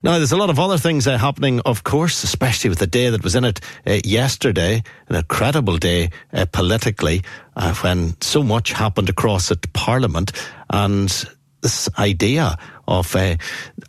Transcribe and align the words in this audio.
Now, 0.00 0.18
there's 0.18 0.30
a 0.30 0.36
lot 0.36 0.48
of 0.48 0.60
other 0.60 0.78
things 0.78 1.08
uh, 1.08 1.18
happening, 1.18 1.60
of 1.66 1.82
course, 1.82 2.22
especially 2.22 2.70
with 2.70 2.78
the 2.78 2.86
day 2.86 3.10
that 3.10 3.24
was 3.24 3.34
in 3.34 3.44
it 3.44 3.60
uh, 3.84 3.98
yesterday, 4.04 4.84
an 5.08 5.16
incredible 5.16 5.76
day 5.76 6.10
uh, 6.32 6.46
politically, 6.52 7.24
uh, 7.56 7.74
when 7.74 8.14
so 8.20 8.44
much 8.44 8.70
happened 8.70 9.08
across 9.08 9.50
at 9.50 9.72
Parliament. 9.72 10.30
And 10.70 11.12
this 11.60 11.88
idea 11.98 12.56
of 12.86 13.14
uh, 13.14 13.36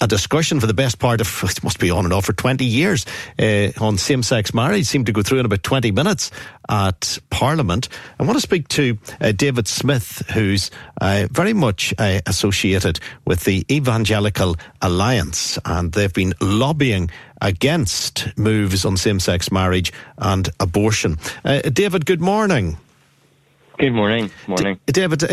a 0.01 0.07
discussion 0.07 0.59
for 0.59 0.67
the 0.67 0.73
best 0.73 0.99
part 0.99 1.21
of 1.21 1.43
it 1.43 1.63
must 1.63 1.79
be 1.79 1.89
on 1.89 2.05
and 2.05 2.13
off 2.13 2.25
for 2.25 2.33
20 2.33 2.65
years 2.65 3.05
uh, 3.39 3.69
on 3.79 3.97
same-sex 3.97 4.53
marriage 4.53 4.85
seemed 4.85 5.05
to 5.05 5.11
go 5.11 5.21
through 5.21 5.39
in 5.39 5.45
about 5.45 5.63
20 5.63 5.91
minutes 5.91 6.31
at 6.67 7.17
Parliament. 7.29 7.89
I 8.19 8.23
want 8.23 8.37
to 8.37 8.41
speak 8.41 8.67
to 8.69 8.97
uh, 9.21 9.31
David 9.31 9.67
Smith, 9.67 10.23
who's 10.33 10.69
uh, 11.01 11.27
very 11.31 11.53
much 11.53 11.93
uh, 11.97 12.21
associated 12.25 12.99
with 13.25 13.45
the 13.45 13.65
Evangelical 13.71 14.55
Alliance, 14.81 15.57
and 15.65 15.91
they've 15.93 16.13
been 16.13 16.33
lobbying 16.41 17.09
against 17.41 18.37
moves 18.37 18.83
on 18.83 18.97
same-sex 18.97 19.51
marriage 19.51 19.93
and 20.17 20.49
abortion. 20.59 21.17
Uh, 21.45 21.61
David, 21.61 22.05
good 22.05 22.21
morning. 22.21 22.77
Good 23.79 23.93
morning. 23.93 24.29
Morning. 24.45 24.77
D- 24.87 24.91
David, 24.91 25.23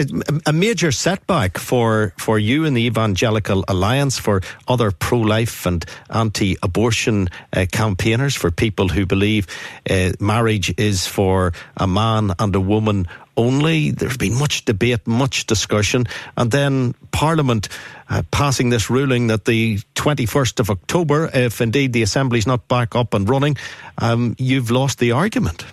a 0.46 0.52
major 0.52 0.92
setback 0.92 1.58
for, 1.58 2.14
for 2.16 2.38
you 2.38 2.64
and 2.64 2.76
the 2.76 2.86
Evangelical 2.86 3.64
Alliance, 3.66 4.20
for 4.20 4.40
other 4.68 4.92
pro 4.92 5.18
life 5.18 5.66
and 5.66 5.84
anti 6.10 6.56
abortion 6.62 7.28
uh, 7.52 7.66
campaigners, 7.72 8.36
for 8.36 8.52
people 8.52 8.86
who 8.86 9.04
believe 9.04 9.48
uh, 9.90 10.12
marriage 10.20 10.72
is 10.78 11.08
for 11.08 11.54
a 11.76 11.88
man 11.88 12.34
and 12.38 12.54
a 12.54 12.60
woman 12.60 13.08
only. 13.36 13.90
There's 13.90 14.16
been 14.16 14.38
much 14.38 14.64
debate, 14.64 15.08
much 15.08 15.46
discussion, 15.46 16.04
and 16.36 16.52
then 16.52 16.94
Parliament 17.10 17.68
uh, 18.08 18.22
passing 18.30 18.70
this 18.70 18.88
ruling 18.88 19.26
that 19.26 19.46
the 19.46 19.78
21st 19.96 20.60
of 20.60 20.70
October, 20.70 21.28
if 21.34 21.60
indeed 21.60 21.92
the 21.92 22.02
Assembly's 22.02 22.46
not 22.46 22.68
back 22.68 22.94
up 22.94 23.12
and 23.12 23.28
running, 23.28 23.56
um, 23.98 24.36
you've 24.38 24.70
lost 24.70 25.00
the 25.00 25.10
argument. 25.10 25.64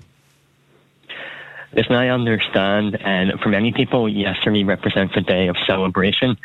Listen, 1.76 1.96
I 1.96 2.10
understand, 2.10 2.96
and 3.02 3.40
for 3.40 3.50
many 3.50 3.72
people, 3.72 4.08
yesterday 4.08 4.64
represents 4.64 5.16
a 5.18 5.22
day 5.22 5.48
of 5.48 5.58
celebration. 5.66 6.38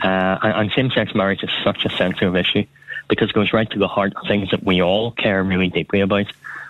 Uh, 0.00 0.38
and 0.40 0.70
same-sex 0.70 1.14
marriage 1.14 1.42
is 1.42 1.50
such 1.64 1.84
a 1.84 1.90
sensitive 1.90 2.36
issue 2.36 2.64
because 3.08 3.30
it 3.30 3.34
goes 3.34 3.52
right 3.52 3.68
to 3.70 3.78
the 3.78 3.88
heart 3.88 4.12
of 4.14 4.28
things 4.28 4.50
that 4.50 4.62
we 4.62 4.80
all 4.80 5.10
care 5.10 5.42
really 5.42 5.68
deeply 5.68 6.00
about: 6.00 6.26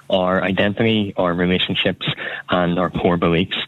our 0.09 0.43
identity, 0.43 1.13
our 1.19 1.35
relationships, 1.35 2.07
and 2.49 2.79
our 2.79 2.89
core 2.89 3.19
beliefs. 3.19 3.59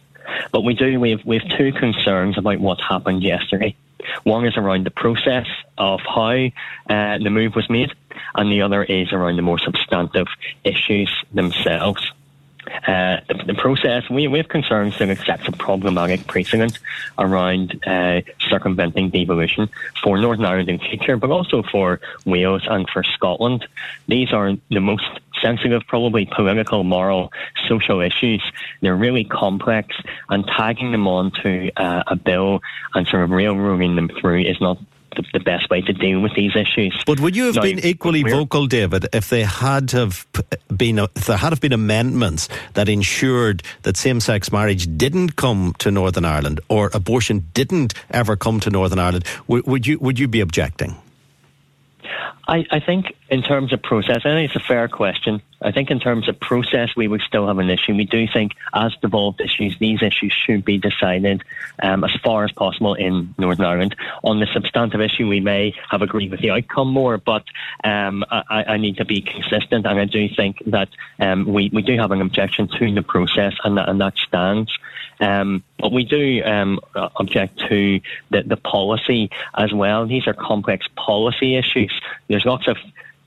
But 0.52 0.62
we 0.62 0.72
do 0.72 0.98
we 0.98 1.10
have 1.10 1.24
we 1.24 1.38
have 1.38 1.58
two 1.58 1.72
concerns 1.72 2.38
about 2.38 2.60
what 2.60 2.80
happened 2.80 3.22
yesterday. 3.22 3.76
One 4.22 4.46
is 4.46 4.56
around 4.56 4.86
the 4.86 4.90
process 4.90 5.46
of 5.76 6.00
how 6.00 6.46
uh, 6.88 7.18
the 7.18 7.30
move 7.30 7.54
was 7.54 7.68
made, 7.68 7.92
and 8.34 8.50
the 8.50 8.62
other 8.62 8.82
is 8.82 9.12
around 9.12 9.36
the 9.36 9.42
more 9.42 9.58
substantive 9.58 10.28
issues 10.64 11.10
themselves. 11.34 12.10
Uh, 12.86 13.20
the, 13.28 13.44
the, 13.48 13.54
process, 13.54 14.08
we, 14.08 14.26
we 14.28 14.38
have 14.38 14.48
concerns 14.48 14.98
that 14.98 15.08
it 15.08 15.18
sets 15.18 15.46
a 15.46 15.52
problematic 15.52 16.26
precedent 16.26 16.78
around 17.18 17.78
uh, 17.86 18.20
circumventing 18.48 19.10
devolution 19.10 19.68
for 20.02 20.18
Northern 20.18 20.44
Ireland 20.44 20.68
in 20.68 20.78
future, 20.78 21.16
but 21.16 21.30
also 21.30 21.62
for 21.62 22.00
Wales 22.24 22.62
and 22.68 22.88
for 22.88 23.02
Scotland. 23.02 23.66
These 24.08 24.32
are 24.32 24.52
the 24.70 24.80
most 24.80 25.04
sensitive, 25.42 25.82
probably 25.86 26.26
political, 26.26 26.84
moral, 26.84 27.32
social 27.68 28.00
issues. 28.00 28.42
They're 28.80 28.96
really 28.96 29.24
complex, 29.24 29.96
and 30.28 30.46
tagging 30.46 30.92
them 30.92 31.06
onto 31.06 31.70
uh, 31.76 32.04
a 32.06 32.16
bill 32.16 32.60
and 32.94 33.06
sort 33.06 33.24
of 33.24 33.30
railroading 33.30 33.96
them 33.96 34.10
through 34.20 34.42
is 34.42 34.60
not 34.60 34.78
the, 35.16 35.24
the, 35.32 35.40
best 35.40 35.68
way 35.70 35.80
to 35.82 35.92
deal 35.92 36.20
with 36.20 36.34
these 36.34 36.52
issues. 36.54 37.02
But 37.06 37.20
would 37.20 37.34
you 37.34 37.46
have 37.46 37.56
now, 37.56 37.62
been 37.62 37.78
equally 37.80 38.22
vocal, 38.22 38.66
David, 38.66 39.06
if 39.12 39.28
they 39.28 39.42
had 39.42 39.90
have 39.92 40.26
been 40.74 40.98
if 40.98 41.26
there 41.26 41.36
had 41.36 41.52
have 41.52 41.60
been 41.60 41.72
amendments 41.72 42.48
that 42.74 42.88
ensured 42.88 43.62
that 43.82 43.96
same-sex 43.96 44.52
marriage 44.52 44.96
didn't 44.96 45.36
come 45.36 45.74
to 45.78 45.90
Northern 45.90 46.24
Ireland 46.24 46.60
or 46.68 46.90
abortion 46.94 47.48
didn't 47.54 47.94
ever 48.10 48.36
come 48.36 48.60
to 48.60 48.70
Northern 48.70 48.98
Ireland? 48.98 49.24
W- 49.48 49.64
would 49.66 49.86
you 49.86 49.98
would 49.98 50.18
you 50.18 50.28
be 50.28 50.40
objecting? 50.40 50.96
I, 52.50 52.66
I 52.68 52.80
think 52.80 53.14
in 53.28 53.42
terms 53.42 53.72
of 53.72 53.80
process, 53.80 54.22
I 54.24 54.34
think 54.34 54.50
it's 54.50 54.56
a 54.56 54.66
fair 54.66 54.88
question. 54.88 55.40
I 55.62 55.70
think 55.70 55.88
in 55.88 56.00
terms 56.00 56.28
of 56.28 56.40
process, 56.40 56.88
we 56.96 57.06
would 57.06 57.20
still 57.20 57.46
have 57.46 57.58
an 57.58 57.70
issue. 57.70 57.94
We 57.94 58.06
do 58.06 58.26
think, 58.26 58.56
as 58.74 58.92
devolved 59.00 59.40
issues, 59.40 59.78
these 59.78 60.02
issues 60.02 60.32
should 60.32 60.64
be 60.64 60.76
decided 60.76 61.44
um, 61.80 62.02
as 62.02 62.10
far 62.24 62.44
as 62.44 62.50
possible 62.50 62.94
in 62.94 63.32
Northern 63.38 63.66
Ireland. 63.66 63.94
On 64.24 64.40
the 64.40 64.48
substantive 64.52 65.00
issue, 65.00 65.28
we 65.28 65.38
may 65.38 65.74
have 65.90 66.02
agreed 66.02 66.32
with 66.32 66.40
the 66.40 66.50
outcome 66.50 66.88
more, 66.88 67.18
but 67.18 67.44
um, 67.84 68.24
I, 68.28 68.64
I, 68.66 68.76
need 68.78 68.96
to 68.96 69.04
be 69.04 69.20
consistent, 69.20 69.86
and 69.86 70.00
I 70.00 70.06
do 70.06 70.28
think 70.34 70.60
that 70.66 70.88
um, 71.20 71.44
we, 71.44 71.70
we 71.72 71.82
do 71.82 71.96
have 71.98 72.10
an 72.10 72.20
objection 72.20 72.66
to 72.80 72.92
the 72.92 73.02
process, 73.02 73.54
and 73.62 73.76
that, 73.76 73.88
and 73.88 74.00
that 74.00 74.14
stands. 74.16 74.76
Um, 75.20 75.62
but 75.78 75.92
we 75.92 76.04
do 76.04 76.42
um, 76.44 76.80
object 76.94 77.58
to 77.68 78.00
the, 78.30 78.42
the 78.42 78.56
policy 78.56 79.30
as 79.54 79.72
well. 79.72 80.06
These 80.06 80.26
are 80.26 80.32
complex 80.32 80.86
policy 80.96 81.56
issues. 81.56 81.92
There's 82.28 82.39
lots 82.44 82.68
of 82.68 82.76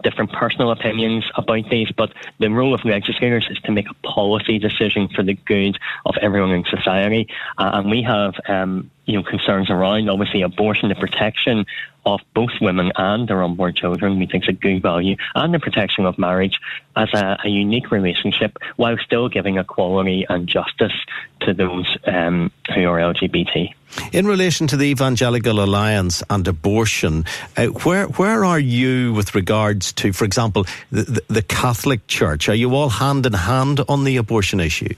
different 0.03 0.31
personal 0.33 0.71
opinions 0.71 1.23
about 1.35 1.69
these, 1.69 1.89
but 1.91 2.13
the 2.39 2.49
role 2.49 2.73
of 2.73 2.83
legislators 2.83 3.47
is 3.49 3.57
to 3.59 3.71
make 3.71 3.89
a 3.89 3.93
policy 4.07 4.59
decision 4.59 5.07
for 5.07 5.23
the 5.23 5.33
good 5.33 5.77
of 6.05 6.15
everyone 6.21 6.51
in 6.51 6.65
society. 6.65 7.27
Uh, 7.57 7.71
and 7.75 7.89
we 7.89 8.03
have, 8.03 8.35
um, 8.47 8.91
you 9.05 9.15
know, 9.15 9.23
concerns 9.23 9.69
around 9.69 10.09
obviously 10.09 10.41
abortion, 10.41 10.89
the 10.89 10.95
protection 10.95 11.65
of 12.05 12.19
both 12.33 12.51
women 12.61 12.91
and 12.95 13.27
their 13.27 13.43
unborn 13.43 13.73
children, 13.73 14.19
we 14.19 14.25
think 14.25 14.43
is 14.43 14.49
a 14.49 14.53
good 14.53 14.81
value, 14.81 15.15
and 15.35 15.53
the 15.53 15.59
protection 15.59 16.05
of 16.05 16.17
marriage 16.17 16.59
as 16.95 17.09
a, 17.13 17.37
a 17.43 17.49
unique 17.49 17.91
relationship 17.91 18.57
while 18.75 18.97
still 18.97 19.29
giving 19.29 19.57
equality 19.57 20.25
and 20.27 20.47
justice 20.47 20.93
to 21.41 21.53
those 21.53 21.97
um, 22.05 22.51
who 22.73 22.85
are 22.87 22.99
LGBT. 22.99 23.73
In 24.11 24.25
relation 24.25 24.67
to 24.67 24.77
the 24.77 24.85
Evangelical 24.85 25.63
Alliance 25.63 26.23
and 26.29 26.47
abortion, 26.47 27.25
uh, 27.55 27.67
where 27.67 28.07
where 28.07 28.43
are 28.43 28.59
you 28.59 29.13
with 29.13 29.35
regards 29.35 29.93
to, 29.93 30.11
for 30.11 30.25
example, 30.25 30.65
the, 30.91 31.03
the, 31.03 31.23
the 31.27 31.41
Catholic 31.41 32.07
Church? 32.07 32.49
Are 32.49 32.55
you 32.55 32.73
all 32.73 32.89
hand 32.89 33.25
in 33.25 33.33
hand 33.33 33.81
on 33.87 34.03
the 34.03 34.17
abortion 34.17 34.59
issue? 34.59 34.95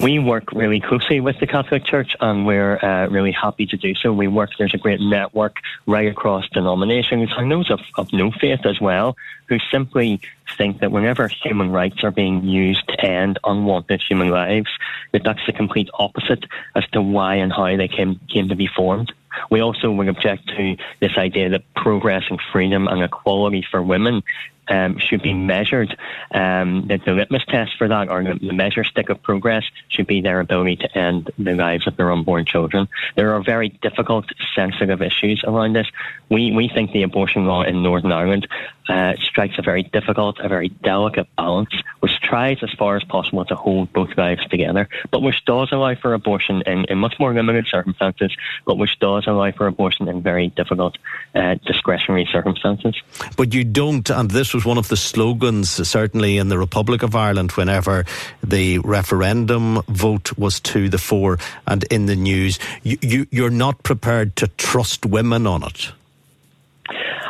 We 0.00 0.18
work 0.18 0.52
really 0.52 0.80
closely 0.80 1.20
with 1.20 1.38
the 1.40 1.46
Catholic 1.46 1.84
Church 1.84 2.14
and 2.20 2.46
we're 2.46 2.78
uh, 2.84 3.08
really 3.08 3.32
happy 3.32 3.66
to 3.66 3.76
do 3.76 3.94
so. 3.94 4.12
We 4.12 4.28
work, 4.28 4.50
there's 4.58 4.74
a 4.74 4.78
great 4.78 5.00
network 5.00 5.56
right 5.86 6.10
across 6.10 6.48
denominations 6.50 7.30
and 7.36 7.50
those 7.50 7.70
of, 7.70 7.80
of 7.96 8.12
no 8.12 8.30
faith 8.30 8.60
as 8.64 8.80
well 8.80 9.16
who 9.48 9.58
simply 9.70 10.20
think 10.56 10.80
that 10.80 10.90
whenever 10.90 11.28
human 11.28 11.70
rights 11.70 12.02
are 12.02 12.10
being 12.10 12.44
used 12.44 12.86
to 12.88 13.04
end 13.04 13.38
unwanted 13.44 14.02
human 14.02 14.28
lives, 14.28 14.70
that 15.12 15.22
that's 15.24 15.44
the 15.46 15.52
complete 15.52 15.88
opposite 15.94 16.44
as 16.74 16.86
to 16.92 17.02
why 17.02 17.34
and 17.34 17.52
how 17.52 17.76
they 17.76 17.88
came, 17.88 18.20
came 18.28 18.48
to 18.48 18.56
be 18.56 18.66
formed. 18.66 19.12
We 19.50 19.60
also 19.60 19.90
would 19.90 20.08
object 20.08 20.48
to 20.56 20.76
this 21.00 21.16
idea 21.16 21.50
that 21.50 21.62
progress 21.74 22.24
and 22.30 22.40
freedom 22.52 22.88
and 22.88 23.02
equality 23.02 23.64
for 23.70 23.82
women 23.82 24.22
um, 24.68 24.98
should 24.98 25.22
be 25.22 25.32
measured. 25.32 25.96
Um, 26.30 26.86
that 26.88 27.04
the 27.04 27.12
litmus 27.12 27.44
test 27.46 27.76
for 27.76 27.88
that, 27.88 28.08
or 28.08 28.22
the, 28.22 28.52
measure 28.52 28.84
stick 28.84 29.08
of 29.08 29.22
progress, 29.22 29.64
should 29.88 30.06
be 30.06 30.20
their 30.20 30.40
ability 30.40 30.76
to 30.76 30.98
end 30.98 31.30
the 31.38 31.54
lives 31.54 31.86
of 31.86 31.96
their 31.96 32.10
unborn 32.10 32.44
children. 32.46 32.88
There 33.16 33.34
are 33.34 33.42
very 33.42 33.68
difficult, 33.68 34.26
sensitive 34.54 35.02
issues 35.02 35.42
around 35.46 35.74
this. 35.74 35.86
We 36.30 36.52
we 36.52 36.68
think 36.68 36.92
the 36.92 37.02
abortion 37.02 37.46
law 37.46 37.62
in 37.62 37.82
Northern 37.82 38.12
Ireland 38.12 38.48
uh, 38.88 39.14
strikes 39.20 39.54
a 39.58 39.62
very 39.62 39.82
difficult, 39.82 40.38
a 40.40 40.48
very 40.48 40.68
delicate 40.68 41.26
balance, 41.36 41.70
which 42.00 42.12
tries 42.20 42.58
as 42.62 42.70
far 42.78 42.96
as 42.96 43.04
possible 43.04 43.44
to 43.44 43.54
hold 43.54 43.92
both 43.92 44.10
lives 44.16 44.46
together, 44.48 44.88
but 45.10 45.22
which 45.22 45.44
does 45.44 45.70
allow 45.72 45.94
for 45.94 46.14
abortion 46.14 46.62
in, 46.66 46.84
in 46.86 46.98
much 46.98 47.14
more 47.18 47.32
limited 47.32 47.66
circumstances, 47.66 48.34
but 48.66 48.76
which 48.76 48.98
does 49.00 49.26
allow 49.26 49.50
for 49.52 49.66
abortion 49.66 50.08
in 50.08 50.22
very 50.22 50.48
difficult, 50.48 50.98
uh, 51.34 51.54
discretionary 51.66 52.28
circumstances. 52.30 52.94
But 53.36 53.54
you 53.54 53.64
don't, 53.64 54.08
and 54.10 54.30
this 54.30 54.52
was 54.52 54.64
one 54.64 54.78
of 54.78 54.88
the 54.88 54.96
slogans, 54.96 55.70
certainly 55.88 56.38
in 56.38 56.48
the 56.48 56.58
Republic 56.58 57.02
of 57.02 57.14
Ireland, 57.14 57.52
whenever 57.52 58.04
the 58.42 58.78
referendum 58.78 59.82
vote 59.88 60.36
was 60.36 60.60
to 60.60 60.88
the 60.88 60.98
fore 60.98 61.38
and 61.66 61.84
in 61.84 62.06
the 62.06 62.16
news. 62.16 62.58
You, 62.82 62.98
you, 63.00 63.26
you're 63.30 63.50
not 63.50 63.82
prepared 63.82 64.36
to 64.36 64.48
trust 64.48 65.06
women 65.06 65.46
on 65.46 65.62
it. 65.62 65.92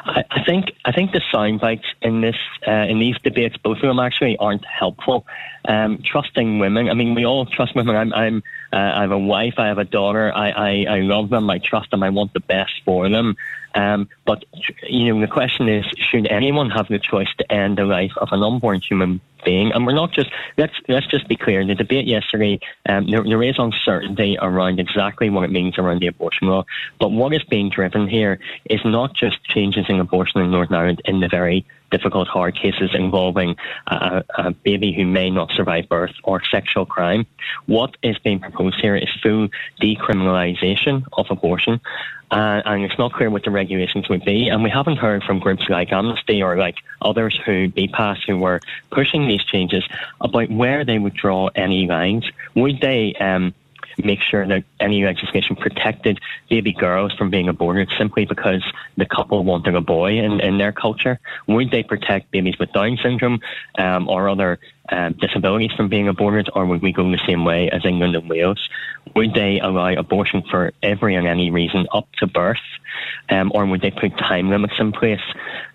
I, 0.06 0.44
think 0.44 0.72
I 0.84 0.92
think 0.92 1.12
the 1.12 1.22
sound 1.32 1.60
bites 1.60 1.86
in 2.02 2.20
this 2.20 2.36
uh, 2.66 2.70
in 2.70 2.98
these 2.98 3.16
debates, 3.22 3.56
both 3.56 3.78
of 3.78 3.82
them 3.82 3.98
actually 3.98 4.36
aren't 4.36 4.64
helpful. 4.64 5.26
Um, 5.66 6.02
trusting 6.04 6.58
women. 6.58 6.90
I 6.90 6.94
mean, 6.94 7.14
we 7.14 7.24
all 7.24 7.46
trust 7.46 7.74
women. 7.74 7.96
I'm, 7.96 8.12
I'm 8.12 8.42
uh, 8.72 8.76
I 8.76 9.00
have 9.00 9.12
a 9.12 9.18
wife. 9.18 9.54
I 9.56 9.68
have 9.68 9.78
a 9.78 9.84
daughter. 9.84 10.30
I, 10.34 10.50
I, 10.50 10.86
I 10.96 11.00
love 11.00 11.30
them. 11.30 11.48
I 11.48 11.58
trust 11.58 11.90
them. 11.90 12.02
I 12.02 12.10
want 12.10 12.34
the 12.34 12.40
best 12.40 12.72
for 12.84 13.08
them. 13.08 13.36
Um, 13.74 14.08
but 14.24 14.44
you 14.88 15.12
know, 15.12 15.20
the 15.20 15.26
question 15.26 15.68
is, 15.68 15.84
should 16.10 16.26
anyone 16.28 16.70
have 16.70 16.88
the 16.88 16.98
choice 16.98 17.28
to 17.38 17.52
end 17.52 17.78
the 17.78 17.84
life 17.84 18.12
of 18.18 18.28
an 18.32 18.42
unborn 18.42 18.80
human 18.80 19.20
being? 19.44 19.72
And 19.72 19.86
we're 19.86 19.94
not 19.94 20.12
just 20.12 20.30
let's 20.56 20.74
let's 20.88 21.06
just 21.06 21.28
be 21.28 21.36
clear. 21.36 21.66
The 21.66 21.74
debate 21.74 22.06
yesterday, 22.06 22.60
um, 22.88 23.10
there, 23.10 23.24
there 23.24 23.42
is 23.42 23.56
uncertainty 23.58 24.38
around 24.40 24.78
exactly 24.78 25.28
what 25.30 25.44
it 25.44 25.50
means 25.50 25.78
around 25.78 26.00
the 26.00 26.06
abortion 26.06 26.48
law. 26.48 26.64
But 27.00 27.10
what 27.10 27.34
is 27.34 27.42
being 27.44 27.68
driven 27.68 28.08
here 28.08 28.38
is 28.70 28.80
not 28.84 29.14
just 29.14 29.42
changes 29.44 29.86
in 29.88 29.98
abortion 29.98 30.40
in 30.40 30.50
Northern 30.50 30.76
Ireland 30.76 31.02
in 31.04 31.20
the 31.20 31.28
very 31.28 31.66
difficult, 31.90 32.28
hard 32.28 32.56
cases 32.56 32.90
involving 32.94 33.56
a, 33.86 34.25
a, 34.36 34.50
baby 34.50 34.92
who 34.92 35.06
may 35.06 35.31
not 35.31 35.50
survive 35.52 35.88
birth 35.88 36.12
or 36.25 36.42
sexual 36.50 36.86
crime. 36.86 37.26
What 37.66 37.96
is 38.02 38.19
being 38.19 38.40
proposed 38.40 38.81
here 38.81 38.96
is 38.96 39.08
full 39.22 39.48
decriminalisation 39.81 41.04
of 41.12 41.26
abortion. 41.31 41.81
Uh, 42.31 42.62
and 42.64 42.82
it's 42.84 42.98
not 42.98 43.12
clear 43.12 43.31
what 43.31 43.44
the 43.44 43.50
regulations 43.50 44.08
would 44.08 44.25
be. 44.25 44.48
And 44.48 44.62
we 44.62 44.70
haven't 44.70 44.96
heard 44.96 45.22
from 45.22 45.38
groups 45.38 45.64
like 45.69 45.92
Amnesty 45.92 46.42
or 46.42 46.56
like 46.56 46.76
others 47.00 47.38
who 47.44 47.69
BPAS 47.69 48.19
who 48.26 48.38
were 48.38 48.60
pushing 48.90 49.28
these 49.28 49.44
changes 49.44 49.84
about 50.20 50.50
where 50.50 50.84
they 50.84 50.98
would 50.98 51.14
draw 51.14 51.48
any 51.54 51.86
lines. 51.86 52.25
Would 52.56 52.81
they 52.81 53.14
um, 53.20 53.54
make 54.02 54.20
sure 54.20 54.46
that 54.46 54.64
any 54.81 55.05
legislation 55.05 55.56
protected 55.56 56.20
baby 56.49 56.73
girls 56.73 57.12
from 57.12 57.31
being 57.31 57.49
aborted 57.49 57.91
simply 57.96 58.25
because 58.25 58.62
the 58.96 59.06
couple 59.06 59.44
wanted 59.44 59.75
a 59.75 59.81
boy 59.81 60.19
in, 60.19 60.41
in 60.41 60.58
their 60.58 60.73
culture? 60.73 61.20
Would 61.46 61.70
they 61.70 61.82
protect 61.82 62.31
babies 62.31 62.58
with 62.58 62.73
Down 62.73 62.99
syndrome 63.02 63.41
um, 63.79 64.08
or 64.08 64.29
other 64.29 64.58
um, 64.91 65.14
disabilities 65.14 65.73
from 65.73 65.88
being 65.88 66.08
aborted, 66.08 66.50
or 66.55 66.67
would 66.67 66.82
we 66.82 66.93
go 66.93 67.05
in 67.05 67.12
the 67.12 67.26
same 67.26 67.44
way 67.44 67.70
as 67.70 67.85
England 67.85 68.14
and 68.17 68.29
Wales? 68.29 68.69
Would 69.14 69.35
they 69.35 69.61
allow 69.61 69.93
abortion 69.94 70.43
for 70.50 70.73
every 70.82 71.14
and 71.14 71.26
any 71.26 71.50
reason 71.50 71.87
up 71.93 72.08
to 72.19 72.26
birth, 72.26 72.58
um, 73.31 73.50
or 73.55 73.64
would 73.67 73.81
they 73.81 73.91
put 73.91 74.17
time 74.19 74.50
limits 74.50 74.75
in 74.79 74.93
place? 74.93 75.23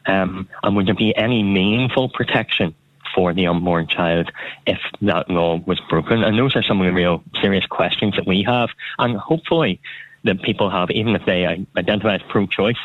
Um, 0.05 0.47
and 0.63 0.75
would 0.75 0.87
there 0.87 0.95
be 0.95 1.15
any 1.15 1.43
meaningful 1.43 2.09
protection 2.09 2.75
for 3.19 3.33
the 3.33 3.47
unborn 3.47 3.85
child 3.85 4.31
if 4.65 4.79
that 5.01 5.29
law 5.29 5.57
was 5.65 5.77
broken? 5.89 6.23
And 6.23 6.39
those 6.39 6.55
are 6.55 6.63
some 6.63 6.79
of 6.79 6.85
the 6.85 6.93
real 6.93 7.21
serious 7.41 7.65
questions 7.65 8.15
that 8.15 8.25
we 8.25 8.43
have. 8.43 8.69
And 8.97 9.17
hopefully, 9.17 9.81
that 10.23 10.41
people 10.41 10.69
have, 10.69 10.89
even 10.89 11.15
if 11.15 11.25
they 11.25 11.45
identify 11.75 12.15
as 12.15 12.21
pro 12.29 12.47
choice, 12.47 12.77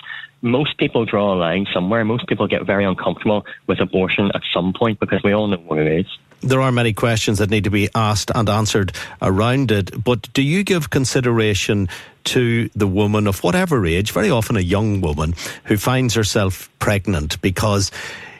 most 0.43 0.77
people 0.77 1.05
draw 1.05 1.35
a 1.35 1.37
line 1.37 1.69
somewhere. 1.73 2.05
Most 2.05 2.27
people 2.27 2.49
get 2.49 2.67
very 2.67 2.85
uncomfortable 2.85 3.47
with 3.69 3.81
abortion 3.81 4.33
at 4.35 4.43
some 4.53 4.73
point 4.73 4.99
because 4.99 5.23
we 5.23 5.33
all 5.33 5.47
know 5.47 5.59
what 5.59 5.79
it 5.79 6.01
is. 6.01 6.19
There 6.41 6.61
are 6.61 6.73
many 6.73 6.93
questions 6.93 7.39
that 7.39 7.49
need 7.49 7.65
to 7.65 7.71
be 7.71 7.89
asked 7.95 8.33
and 8.35 8.49
answered 8.49 8.93
around 9.23 9.71
it, 9.71 10.03
but 10.03 10.31
do 10.33 10.43
you 10.43 10.65
give 10.65 10.91
consideration 10.91 11.89
to 12.25 12.69
the 12.75 12.89
woman 12.89 13.29
of 13.29 13.43
whatever 13.45 13.87
age, 13.87 14.11
very 14.11 14.31
often 14.31 14.57
a 14.57 14.61
young 14.61 15.01
woman, 15.01 15.35
who 15.65 15.77
finds 15.77 16.15
herself 16.15 16.69
pregnant 16.81 17.41
because 17.41 17.91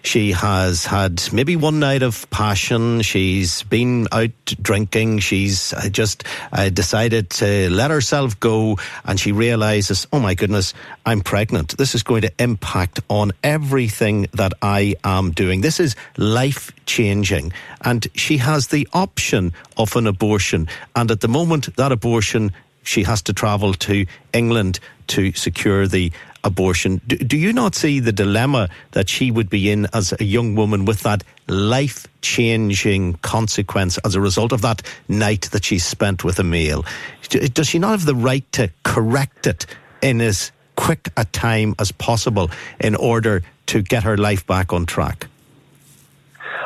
she 0.04 0.32
has 0.32 0.84
had 0.84 1.32
maybe 1.32 1.56
one 1.56 1.80
night 1.80 2.02
of 2.02 2.28
passion. 2.30 3.00
She's 3.00 3.62
been 3.64 4.06
out 4.12 4.30
drinking. 4.60 5.20
She's 5.20 5.72
uh, 5.72 5.88
just 5.88 6.24
uh, 6.52 6.68
decided 6.68 7.30
to 7.30 7.70
let 7.70 7.90
herself 7.90 8.38
go 8.38 8.76
and 9.04 9.18
she 9.18 9.32
realizes, 9.32 10.06
oh 10.12 10.20
my 10.20 10.34
goodness, 10.34 10.74
I'm 11.06 11.22
pregnant. 11.22 11.78
This 11.78 11.94
is 11.94 12.02
going 12.02 12.22
to 12.22 12.32
impact 12.38 13.00
on 13.08 13.32
everything 13.42 14.26
that 14.34 14.52
I 14.60 14.94
am 15.04 15.30
doing. 15.30 15.62
This 15.62 15.80
is 15.80 15.96
life 16.18 16.70
changing. 16.84 17.54
And 17.80 18.06
she 18.14 18.36
has 18.36 18.68
the 18.68 18.86
option 18.92 19.54
of 19.78 19.96
an 19.96 20.06
abortion. 20.06 20.68
And 20.94 21.10
at 21.10 21.22
the 21.22 21.28
moment, 21.28 21.74
that 21.76 21.92
abortion 21.92 22.52
she 22.82 23.04
has 23.04 23.22
to 23.22 23.32
travel 23.32 23.72
to 23.72 24.04
England 24.34 24.78
to 25.06 25.32
secure 25.32 25.86
the 25.86 26.12
abortion. 26.44 27.00
Do, 27.06 27.17
do 27.17 27.37
you 27.37 27.52
not 27.52 27.75
see 27.75 28.00
the 28.00 28.12
dilemma 28.12 28.69
that 28.93 29.08
she 29.08 29.31
would 29.31 29.50
be 29.50 29.70
in 29.70 29.88
as 29.93 30.14
a 30.20 30.25
young 30.25 30.55
woman 30.55 30.85
with 30.85 31.00
that 31.00 31.25
life 31.49 32.06
changing 32.20 33.14
consequence 33.14 33.99
as 33.99 34.14
a 34.14 34.20
result 34.20 34.52
of 34.52 34.62
that 34.62 34.82
night 35.08 35.49
that 35.52 35.64
she 35.64 35.79
spent 35.79 36.23
with 36.23 36.38
a 36.38 36.44
male? 36.44 36.85
Does 37.29 37.67
she 37.67 37.79
not 37.79 37.91
have 37.91 38.05
the 38.05 38.14
right 38.14 38.50
to 38.52 38.70
correct 38.85 39.46
it 39.46 39.67
in 40.02 40.20
as 40.20 40.52
quick 40.76 41.08
a 41.17 41.25
time 41.25 41.75
as 41.79 41.91
possible 41.93 42.50
in 42.81 42.94
order 42.94 43.43
to 43.67 43.82
get 43.82 44.05
her 44.05 44.17
life 44.17 44.46
back 44.46 44.73
on 44.73 44.87
track? 44.87 45.29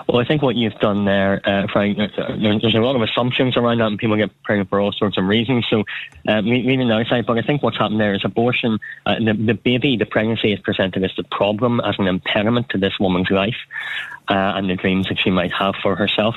Well, 0.08 0.22
I 0.22 0.24
think 0.24 0.40
what 0.40 0.56
you've 0.56 0.78
done 0.80 1.04
there, 1.04 1.42
uh, 1.44 1.66
Frank, 1.70 1.98
there's 1.98 2.74
a 2.74 2.78
lot 2.78 2.96
of 2.96 3.02
assumptions 3.02 3.58
around 3.58 3.78
that, 3.78 3.88
and 3.88 3.98
people 3.98 4.16
get 4.16 4.30
pregnant 4.42 4.70
for 4.70 4.80
all 4.80 4.90
sorts 4.90 5.18
of 5.18 5.24
reasons. 5.24 5.66
So, 5.68 5.84
uh, 6.26 6.40
meaning 6.40 6.88
the 6.88 6.94
outside, 6.94 7.26
but 7.26 7.36
I 7.36 7.42
think 7.42 7.62
what's 7.62 7.76
happened 7.76 8.00
there 8.00 8.14
is 8.14 8.24
abortion. 8.24 8.78
Uh, 9.04 9.16
the, 9.18 9.34
the 9.34 9.52
baby, 9.52 9.98
the 9.98 10.06
pregnancy 10.06 10.54
is 10.54 10.60
presented 10.60 11.04
as 11.04 11.10
the 11.14 11.24
problem, 11.24 11.80
as 11.80 11.96
an 11.98 12.06
impediment 12.06 12.70
to 12.70 12.78
this 12.78 12.94
woman's 12.98 13.30
life. 13.30 13.56
Uh, 14.30 14.52
and 14.56 14.68
the 14.68 14.76
dreams 14.76 15.08
that 15.08 15.18
she 15.18 15.30
might 15.30 15.50
have 15.54 15.74
for 15.82 15.96
herself. 15.96 16.36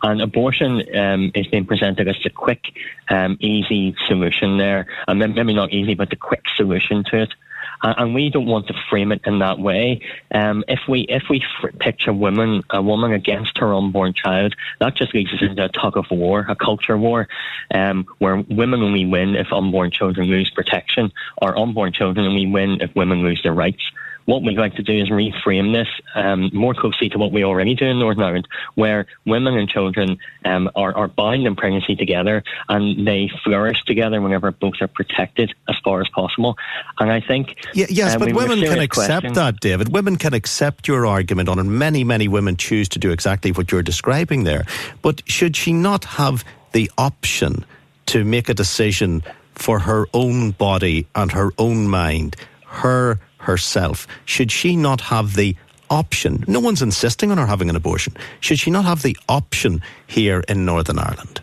And 0.00 0.22
abortion 0.22 0.80
um, 0.96 1.32
is 1.34 1.48
being 1.48 1.64
presented 1.64 2.06
as 2.06 2.14
the 2.22 2.30
quick, 2.30 2.60
um, 3.08 3.36
easy 3.40 3.96
solution 4.06 4.58
there. 4.58 4.86
And 5.08 5.18
maybe 5.18 5.52
not 5.52 5.72
easy, 5.72 5.94
but 5.94 6.10
the 6.10 6.14
quick 6.14 6.44
solution 6.56 7.02
to 7.10 7.22
it 7.22 7.34
and 7.82 8.14
we 8.14 8.30
don't 8.30 8.46
want 8.46 8.66
to 8.68 8.74
frame 8.88 9.12
it 9.12 9.20
in 9.26 9.38
that 9.40 9.58
way. 9.58 10.00
Um, 10.32 10.64
if 10.68 10.80
we 10.88 11.02
if 11.02 11.24
we 11.28 11.44
picture 11.78 12.12
women 12.12 12.62
a 12.70 12.82
woman 12.82 13.12
against 13.12 13.58
her 13.58 13.74
unborn 13.74 14.14
child, 14.14 14.54
that 14.80 14.94
just 14.94 15.14
leads 15.14 15.32
us 15.32 15.42
into 15.42 15.64
a 15.64 15.68
tug 15.68 15.96
of 15.96 16.06
war, 16.10 16.46
a 16.48 16.56
culture 16.56 16.96
war, 16.96 17.28
um, 17.74 18.06
where 18.18 18.36
women 18.48 18.82
only 18.82 19.06
win 19.06 19.36
if 19.36 19.52
unborn 19.52 19.90
children 19.90 20.28
lose 20.28 20.50
protection, 20.50 21.12
or 21.40 21.58
unborn 21.58 21.92
children 21.92 22.26
only 22.26 22.46
win 22.46 22.80
if 22.80 22.94
women 22.94 23.22
lose 23.22 23.40
their 23.42 23.54
rights 23.54 23.82
what 24.24 24.42
we'd 24.42 24.58
like 24.58 24.74
to 24.76 24.82
do 24.82 24.92
is 24.92 25.10
reframe 25.10 25.72
this 25.72 25.88
um, 26.14 26.50
more 26.52 26.74
closely 26.74 27.08
to 27.10 27.18
what 27.18 27.32
we 27.32 27.44
already 27.44 27.74
do 27.74 27.86
in 27.86 27.98
Northern 27.98 28.22
Ireland, 28.22 28.48
where 28.74 29.06
women 29.26 29.56
and 29.56 29.68
children 29.68 30.18
um, 30.44 30.70
are, 30.74 30.94
are 30.94 31.08
bound 31.08 31.46
in 31.46 31.56
pregnancy 31.56 31.96
together 31.96 32.42
and 32.68 33.06
they 33.06 33.30
flourish 33.44 33.82
together 33.84 34.20
whenever 34.20 34.50
both 34.50 34.74
are 34.80 34.88
protected 34.88 35.52
as 35.68 35.76
far 35.84 36.00
as 36.00 36.08
possible. 36.08 36.56
And 36.98 37.10
I 37.10 37.20
think. 37.20 37.56
Yeah, 37.74 37.86
yes, 37.88 38.14
uh, 38.14 38.18
but 38.18 38.32
women 38.32 38.60
can 38.60 38.78
accept 38.78 39.22
question. 39.22 39.32
that, 39.34 39.60
David. 39.60 39.92
Women 39.92 40.16
can 40.16 40.34
accept 40.34 40.88
your 40.88 41.06
argument 41.06 41.48
on 41.48 41.58
it. 41.58 41.64
Many, 41.64 42.04
many 42.04 42.28
women 42.28 42.56
choose 42.56 42.88
to 42.90 42.98
do 42.98 43.10
exactly 43.10 43.52
what 43.52 43.72
you're 43.72 43.82
describing 43.82 44.44
there. 44.44 44.64
But 45.02 45.22
should 45.26 45.56
she 45.56 45.72
not 45.72 46.04
have 46.04 46.44
the 46.72 46.90
option 46.98 47.64
to 48.06 48.24
make 48.24 48.48
a 48.48 48.54
decision 48.54 49.22
for 49.54 49.80
her 49.80 50.06
own 50.12 50.50
body 50.52 51.06
and 51.14 51.32
her 51.32 51.50
own 51.58 51.88
mind, 51.88 52.36
her 52.66 53.20
herself, 53.42 54.06
should 54.24 54.50
she 54.50 54.76
not 54.76 55.00
have 55.00 55.34
the 55.34 55.56
option? 55.90 56.44
No 56.48 56.60
one's 56.60 56.82
insisting 56.82 57.30
on 57.30 57.38
her 57.38 57.46
having 57.46 57.68
an 57.68 57.76
abortion. 57.76 58.14
Should 58.40 58.58
she 58.58 58.70
not 58.70 58.84
have 58.84 59.02
the 59.02 59.16
option 59.28 59.82
here 60.06 60.42
in 60.48 60.64
Northern 60.64 60.98
Ireland? 60.98 61.40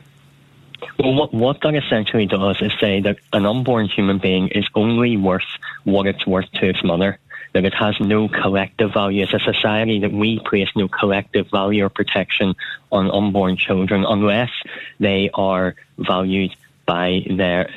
Well, 0.98 1.14
what, 1.14 1.34
what 1.34 1.62
that 1.62 1.76
essentially 1.76 2.26
does 2.26 2.62
is 2.62 2.74
say 2.80 3.00
that 3.02 3.20
an 3.32 3.46
unborn 3.46 3.88
human 3.88 4.18
being 4.18 4.50
is 4.50 4.68
only 4.76 5.16
worth 5.16 5.48
what 5.86 6.08
it's 6.08 6.28
worth 6.28 6.52
to 6.54 6.68
its 6.70 6.84
mother. 6.84 7.18
That 7.54 7.66
it 7.66 7.74
has 7.74 8.00
no 8.00 8.28
collective 8.28 8.94
value. 8.94 9.24
As 9.24 9.34
a 9.34 9.40
society, 9.40 10.00
that 10.00 10.12
we 10.12 10.40
place 10.40 10.70
no 10.76 10.88
collective 10.88 11.50
value 11.50 11.86
or 11.86 11.90
protection 11.90 12.54
on 12.92 13.10
unborn 13.10 13.58
children 13.58 14.06
unless 14.08 14.52
they 15.00 15.30
are 15.34 15.76
valued 15.98 16.56
by 16.90 17.22
their 17.30 17.70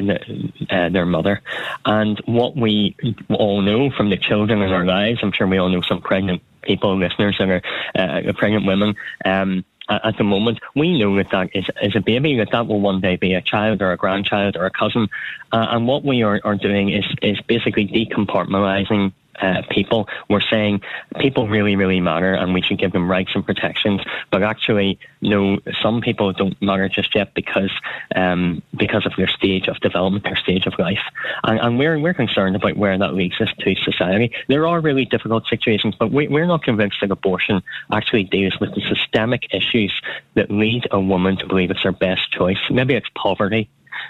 uh, 0.71 0.89
their 0.89 1.05
mother. 1.05 1.43
And 1.85 2.19
what 2.25 2.57
we 2.57 2.97
all 3.29 3.61
know 3.61 3.91
from 3.91 4.09
the 4.09 4.17
children 4.17 4.63
in 4.63 4.71
our 4.73 4.87
lives, 4.87 5.21
I'm 5.23 5.33
sure 5.33 5.47
we 5.47 5.59
all 5.59 5.69
know 5.69 5.83
some 5.83 6.01
pregnant 6.01 6.41
people, 6.63 6.97
listeners 6.97 7.37
that 7.39 7.51
are 7.51 7.63
uh, 7.95 8.33
pregnant 8.33 8.65
women. 8.65 8.95
Um, 9.23 9.67
at 9.89 10.17
the 10.17 10.25
moment, 10.25 10.61
we 10.75 10.99
know 10.99 11.17
that 11.17 11.31
that 11.33 11.51
is, 11.53 11.67
is 11.83 11.95
a 11.95 12.01
baby, 12.01 12.39
that 12.39 12.53
that 12.53 12.67
will 12.67 12.81
one 12.81 13.03
day 13.03 13.17
be 13.17 13.35
a 13.35 13.43
child 13.43 13.83
or 13.83 13.93
a 13.93 13.99
grandchild 13.99 14.57
or 14.57 14.65
a 14.65 14.71
cousin. 14.71 15.09
Uh, 15.53 15.67
and 15.73 15.87
what 15.87 16.05
we 16.05 16.23
are, 16.23 16.41
are 16.45 16.57
doing 16.57 16.89
is, 16.89 17.05
is 17.21 17.39
basically 17.47 17.87
decompartmentalizing 17.89 19.13
uh, 19.43 19.63
people. 19.71 20.09
We're 20.31 20.41
saying 20.41 20.81
people 21.21 21.49
really, 21.49 21.77
really 21.77 22.01
matter 22.01 22.33
and 22.35 22.55
we 22.55 22.63
should 22.63 22.79
give 22.79 22.93
them 22.93 23.11
rights 23.11 23.31
and 23.35 23.45
protections. 23.45 24.01
But 24.31 24.43
actually, 24.43 24.99
no, 25.21 25.59
some 25.83 26.01
people 26.01 26.33
don't 26.33 26.61
matter 26.63 26.89
just 26.89 27.15
yet 27.15 27.35
because 27.35 27.71
um, 28.15 28.63
because 28.77 29.05
of 29.07 29.13
their 29.17 29.29
stage 29.29 29.69
of 29.69 29.81
development, 29.81 30.25
their 30.25 30.37
stage 30.37 30.67
of 30.67 30.79
life. 30.79 31.03
And, 31.45 31.59
and, 31.61 31.79
we're, 31.79 31.99
we're 31.99 32.15
concerned 32.15 32.57
about 32.57 32.77
where 32.77 32.97
that 32.97 33.15
leads 33.15 33.41
us 33.41 33.49
to 33.61 33.75
society. 33.75 34.33
There 34.49 34.67
are 34.67 34.81
really 34.81 35.05
difficult 35.05 35.47
situations, 35.49 35.95
but 35.99 36.13
we, 36.13 36.29
we're 36.29 36.47
not 36.47 36.63
convinced 36.63 36.99
that 37.01 37.11
abortion 37.11 37.63
actually 37.91 38.25
deals 38.25 38.59
with 38.61 38.75
the 38.75 38.83
systemic 38.83 39.53
issues 39.53 39.93
that 40.35 40.51
lead 40.51 40.87
a 40.91 41.01
woman 41.01 41.37
to 41.39 41.47
believe 41.47 41.71
it's 41.71 41.83
her 41.83 41.93
best 41.93 42.31
choice. 42.33 42.59
Maybe 42.71 42.95
it's 42.95 43.09
poverty. 43.15 43.69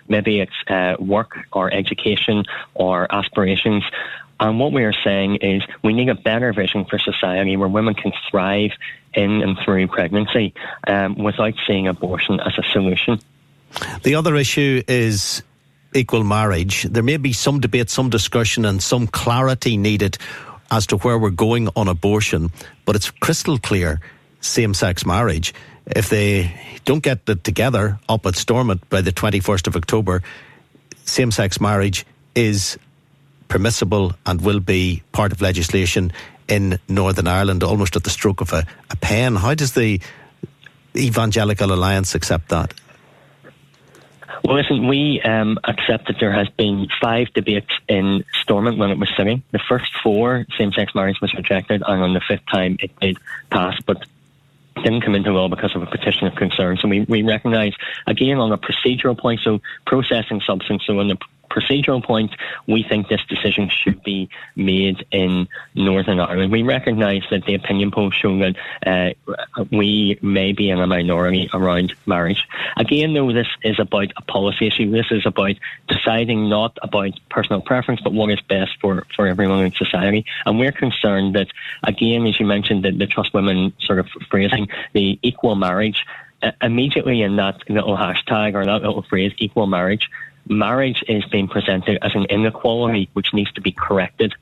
Maybe 0.08 0.40
it's 0.40 0.52
uh, 0.68 0.96
work 0.98 1.36
or 1.52 1.72
education 1.72 2.44
or 2.74 3.12
aspirations. 3.14 3.84
And 4.40 4.58
what 4.58 4.72
we 4.72 4.84
are 4.84 4.94
saying 5.04 5.36
is 5.36 5.62
we 5.82 5.92
need 5.92 6.08
a 6.08 6.14
better 6.14 6.52
vision 6.52 6.84
for 6.84 6.98
society 6.98 7.56
where 7.56 7.68
women 7.68 7.94
can 7.94 8.12
thrive 8.30 8.72
in 9.14 9.42
and 9.42 9.58
through 9.64 9.88
pregnancy 9.88 10.54
um, 10.86 11.16
without 11.16 11.54
seeing 11.66 11.86
abortion 11.86 12.40
as 12.40 12.58
a 12.58 12.62
solution. 12.72 13.20
The 14.02 14.14
other 14.16 14.36
issue 14.36 14.82
is 14.88 15.42
equal 15.94 16.24
marriage. 16.24 16.84
There 16.84 17.02
may 17.02 17.16
be 17.18 17.32
some 17.32 17.60
debate, 17.60 17.90
some 17.90 18.10
discussion, 18.10 18.64
and 18.64 18.82
some 18.82 19.06
clarity 19.06 19.76
needed 19.76 20.18
as 20.70 20.86
to 20.86 20.96
where 20.98 21.18
we're 21.18 21.30
going 21.30 21.68
on 21.76 21.88
abortion, 21.88 22.50
but 22.84 22.96
it's 22.96 23.10
crystal 23.10 23.58
clear 23.58 24.00
same 24.40 24.74
sex 24.74 25.06
marriage. 25.06 25.54
If 25.86 26.08
they 26.08 26.54
don't 26.84 27.02
get 27.02 27.28
it 27.28 27.44
together 27.44 27.98
up 28.08 28.26
at 28.26 28.36
Stormont 28.36 28.88
by 28.88 29.00
the 29.00 29.12
21st 29.12 29.66
of 29.66 29.76
October, 29.76 30.22
same 31.04 31.30
sex 31.30 31.60
marriage 31.60 32.06
is 32.34 32.78
permissible 33.52 34.14
and 34.24 34.40
will 34.40 34.60
be 34.60 35.02
part 35.12 35.30
of 35.30 35.42
legislation 35.42 36.10
in 36.48 36.78
Northern 36.88 37.26
Ireland 37.26 37.62
almost 37.62 37.96
at 37.96 38.02
the 38.02 38.08
stroke 38.08 38.40
of 38.40 38.50
a, 38.54 38.64
a 38.88 38.96
pen. 38.96 39.36
How 39.36 39.52
does 39.54 39.72
the 39.72 40.00
Evangelical 40.96 41.70
Alliance 41.70 42.14
accept 42.14 42.48
that? 42.48 42.72
Well, 44.42 44.56
listen, 44.56 44.88
we 44.88 45.20
um, 45.20 45.58
accept 45.64 46.06
that 46.06 46.16
there 46.18 46.32
has 46.32 46.48
been 46.48 46.88
five 46.98 47.30
debates 47.34 47.68
in 47.88 48.24
Stormont 48.40 48.78
when 48.78 48.88
it 48.88 48.98
was 48.98 49.12
sitting. 49.18 49.42
The 49.50 49.60
first 49.68 49.92
four, 50.02 50.46
same-sex 50.56 50.94
marriage 50.94 51.20
was 51.20 51.34
rejected, 51.34 51.82
and 51.86 52.02
on 52.02 52.14
the 52.14 52.22
fifth 52.26 52.46
time 52.50 52.78
it 52.80 52.90
did 53.00 53.18
pass, 53.50 53.78
but 53.84 54.02
didn't 54.76 55.02
come 55.02 55.14
into 55.14 55.30
law 55.30 55.48
because 55.50 55.76
of 55.76 55.82
a 55.82 55.86
petition 55.86 56.26
of 56.26 56.34
concern. 56.36 56.78
So 56.78 56.88
we, 56.88 57.02
we 57.02 57.22
recognise, 57.22 57.74
again, 58.06 58.38
on 58.38 58.50
a 58.50 58.56
procedural 58.56 59.16
point, 59.16 59.40
so 59.44 59.60
processing 59.86 60.40
substance, 60.40 60.84
so 60.86 60.98
on 60.98 61.08
the 61.08 61.18
procedural 61.52 62.02
point, 62.02 62.32
we 62.66 62.82
think 62.82 63.08
this 63.08 63.20
decision 63.28 63.70
should 63.70 64.02
be 64.02 64.28
made 64.56 65.04
in 65.10 65.48
Northern 65.74 66.18
Ireland. 66.20 66.50
We 66.50 66.62
recognise 66.62 67.22
that 67.30 67.44
the 67.44 67.54
opinion 67.54 67.90
polls 67.90 68.14
show 68.14 68.38
that 68.38 68.56
uh, 68.86 69.64
we 69.70 70.18
may 70.22 70.52
be 70.52 70.70
in 70.70 70.80
a 70.80 70.86
minority 70.86 71.48
around 71.52 71.94
marriage. 72.06 72.46
Again, 72.76 73.14
though, 73.14 73.32
this 73.32 73.48
is 73.62 73.78
about 73.78 74.12
a 74.16 74.22
policy 74.22 74.66
issue. 74.66 74.90
This 74.90 75.10
is 75.10 75.26
about 75.26 75.56
deciding 75.88 76.48
not 76.48 76.76
about 76.82 77.12
personal 77.30 77.60
preference, 77.60 78.00
but 78.00 78.12
what 78.12 78.30
is 78.30 78.40
best 78.48 78.72
for, 78.80 79.06
for 79.14 79.26
everyone 79.26 79.64
in 79.64 79.72
society. 79.72 80.24
And 80.46 80.58
we're 80.58 80.72
concerned 80.72 81.34
that, 81.34 81.48
again, 81.82 82.26
as 82.26 82.40
you 82.40 82.46
mentioned, 82.46 82.84
the, 82.84 82.92
the 82.92 83.06
Trust 83.06 83.34
Women 83.34 83.72
sort 83.80 83.98
of 83.98 84.08
phrasing, 84.30 84.68
the 84.92 85.18
equal 85.22 85.54
marriage, 85.54 86.04
uh, 86.42 86.50
immediately 86.60 87.22
in 87.22 87.36
that 87.36 87.58
little 87.68 87.96
hashtag 87.96 88.54
or 88.54 88.64
that 88.64 88.82
little 88.82 89.02
phrase, 89.02 89.32
equal 89.38 89.66
marriage, 89.66 90.08
marriage 90.48 91.04
is 91.08 91.24
being 91.26 91.48
presented 91.48 91.98
as 92.02 92.14
an 92.14 92.24
inequality 92.24 93.08
which 93.12 93.32
needs 93.32 93.52
to 93.52 93.60
be 93.60 93.72
corrected. 93.72 94.34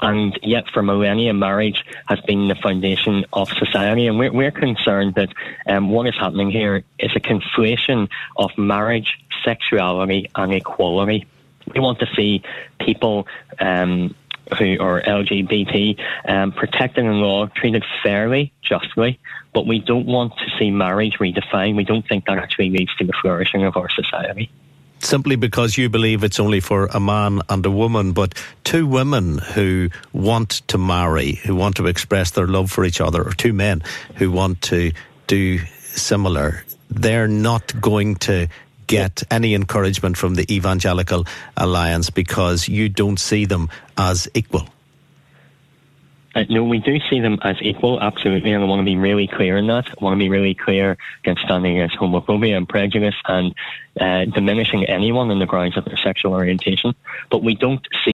And 0.00 0.38
yet, 0.42 0.64
for 0.72 0.82
millennia, 0.82 1.34
marriage 1.34 1.84
has 2.06 2.20
been 2.20 2.46
the 2.46 2.54
foundation 2.54 3.24
of 3.32 3.48
society. 3.48 4.06
And 4.06 4.18
we're, 4.18 4.32
we're 4.32 4.52
concerned 4.52 5.14
that 5.16 5.30
um, 5.66 5.90
what 5.90 6.06
is 6.06 6.14
happening 6.14 6.50
here 6.50 6.84
is 6.98 7.10
a 7.16 7.20
conflation 7.20 8.08
of 8.36 8.56
marriage, 8.56 9.18
sexuality, 9.44 10.30
and 10.36 10.54
equality. 10.54 11.26
We 11.74 11.80
want 11.80 11.98
to 11.98 12.06
see 12.14 12.42
people 12.80 13.26
um, 13.58 14.14
who 14.56 14.78
are 14.80 15.02
LGBT 15.02 16.00
um, 16.28 16.52
protected 16.52 17.04
in 17.04 17.20
law, 17.20 17.46
treated 17.46 17.84
fairly, 18.02 18.52
justly, 18.62 19.18
but 19.52 19.66
we 19.66 19.80
don't 19.80 20.06
want 20.06 20.34
to 20.38 20.46
see 20.58 20.70
marriage 20.70 21.18
redefined. 21.18 21.74
We 21.74 21.84
don't 21.84 22.06
think 22.06 22.26
that 22.26 22.38
actually 22.38 22.70
leads 22.70 22.94
to 22.96 23.04
the 23.04 23.12
flourishing 23.20 23.64
of 23.64 23.76
our 23.76 23.90
society 23.90 24.48
simply 25.00 25.36
because 25.36 25.76
you 25.78 25.88
believe 25.88 26.24
it's 26.24 26.40
only 26.40 26.60
for 26.60 26.86
a 26.86 27.00
man 27.00 27.40
and 27.48 27.64
a 27.64 27.70
woman, 27.70 28.12
but 28.12 28.34
two 28.64 28.86
women 28.86 29.38
who 29.38 29.90
want 30.12 30.50
to 30.68 30.78
marry, 30.78 31.34
who 31.34 31.54
want 31.54 31.76
to 31.76 31.86
express 31.86 32.30
their 32.32 32.46
love 32.46 32.70
for 32.70 32.84
each 32.84 33.00
other, 33.00 33.22
or 33.22 33.32
two 33.32 33.52
men 33.52 33.82
who 34.16 34.30
want 34.30 34.62
to 34.62 34.92
do 35.26 35.58
similar, 35.58 36.64
they're 36.90 37.28
not 37.28 37.80
going 37.80 38.16
to 38.16 38.48
get 38.86 39.22
any 39.30 39.54
encouragement 39.54 40.16
from 40.16 40.34
the 40.34 40.52
Evangelical 40.52 41.26
Alliance 41.56 42.10
because 42.10 42.68
you 42.68 42.88
don't 42.88 43.20
see 43.20 43.44
them 43.44 43.68
as 43.96 44.28
equal. 44.34 44.68
Uh, 46.34 46.44
no, 46.50 46.62
we 46.64 46.78
do 46.78 46.98
see 47.10 47.20
them 47.20 47.38
as 47.42 47.56
equal, 47.62 48.00
absolutely, 48.00 48.52
and 48.52 48.62
I 48.62 48.66
want 48.66 48.80
to 48.80 48.84
be 48.84 48.96
really 48.96 49.26
clear 49.26 49.56
in 49.56 49.66
that. 49.68 49.88
I 49.88 50.04
want 50.04 50.14
to 50.14 50.18
be 50.18 50.28
really 50.28 50.54
clear 50.54 50.96
against 51.22 51.42
standing 51.42 51.78
against 51.78 51.96
homophobia 51.96 52.56
and 52.56 52.68
prejudice 52.68 53.14
and 53.26 53.54
uh, 54.00 54.24
diminishing 54.26 54.84
anyone 54.84 55.30
on 55.30 55.38
the 55.38 55.46
grounds 55.46 55.76
of 55.76 55.84
their 55.86 55.96
sexual 55.96 56.32
orientation. 56.34 56.94
But 57.30 57.42
we 57.42 57.54
don't 57.54 57.86
see. 58.04 58.12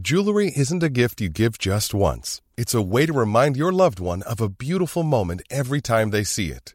Jewelry 0.00 0.52
isn't 0.54 0.82
a 0.82 0.88
gift 0.88 1.20
you 1.20 1.28
give 1.28 1.58
just 1.58 1.94
once, 1.94 2.42
it's 2.56 2.74
a 2.74 2.82
way 2.82 3.06
to 3.06 3.12
remind 3.12 3.56
your 3.56 3.72
loved 3.72 4.00
one 4.00 4.22
of 4.22 4.40
a 4.40 4.48
beautiful 4.48 5.02
moment 5.02 5.42
every 5.50 5.80
time 5.80 6.10
they 6.10 6.24
see 6.24 6.50
it. 6.50 6.74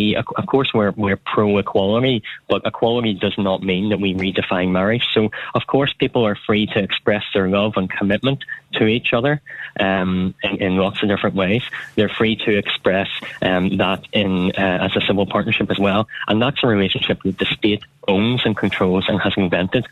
of 0.00 0.46
course, 0.46 0.72
we're, 0.74 0.90
we're 0.92 1.16
pro 1.16 1.58
equality, 1.58 2.22
but 2.48 2.62
equality 2.64 3.14
does 3.14 3.34
not 3.38 3.62
mean 3.62 3.90
that 3.90 4.00
we 4.00 4.14
redefine 4.14 4.72
marriage. 4.72 5.06
So, 5.14 5.30
of 5.54 5.66
course, 5.68 5.92
people 5.96 6.26
are 6.26 6.36
free 6.46 6.66
to 6.66 6.80
express 6.80 7.22
their 7.32 7.48
love 7.48 7.74
and 7.76 7.88
commitment 7.88 8.44
to 8.74 8.86
each 8.86 9.12
other 9.12 9.40
um, 9.78 10.34
in, 10.42 10.62
in, 10.62 10.76
lots 10.76 11.00
of 11.02 11.08
different 11.08 11.36
ways. 11.36 11.62
They're 11.94 12.08
free 12.08 12.34
to 12.44 12.58
express 12.58 13.08
um, 13.40 13.76
that 13.76 14.04
in 14.12 14.50
uh, 14.58 14.78
as 14.82 14.96
a 14.96 15.00
civil 15.06 15.26
partnership 15.26 15.70
as 15.70 15.78
well, 15.78 16.08
and 16.26 16.42
that's 16.42 16.64
a 16.64 16.66
relationship 16.66 17.22
that 17.22 17.38
the 17.38 17.46
state 17.46 17.84
owns 18.08 18.44
and 18.44 18.56
controls 18.56 19.04
and 19.08 19.20
has 19.20 19.34
invented 19.36 19.86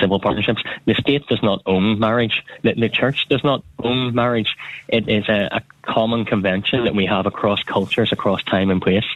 civil 0.00 0.20
partnerships. 0.20 0.62
The 0.86 0.94
state 0.94 1.26
does 1.26 1.42
not 1.42 1.62
own 1.66 1.98
marriage. 1.98 2.42
The, 2.62 2.74
the 2.74 2.88
church 2.88 3.26
does 3.28 3.44
not 3.44 3.62
own 3.82 4.14
marriage. 4.14 4.56
It 4.88 5.08
is 5.08 5.28
a, 5.28 5.48
a, 5.52 5.62
common 5.82 6.26
convention 6.26 6.84
that 6.84 6.94
we 6.94 7.06
have 7.06 7.24
across 7.24 7.62
cultures, 7.62 8.12
across 8.12 8.42
time 8.42 8.70
and 8.70 8.82
place. 8.82 9.06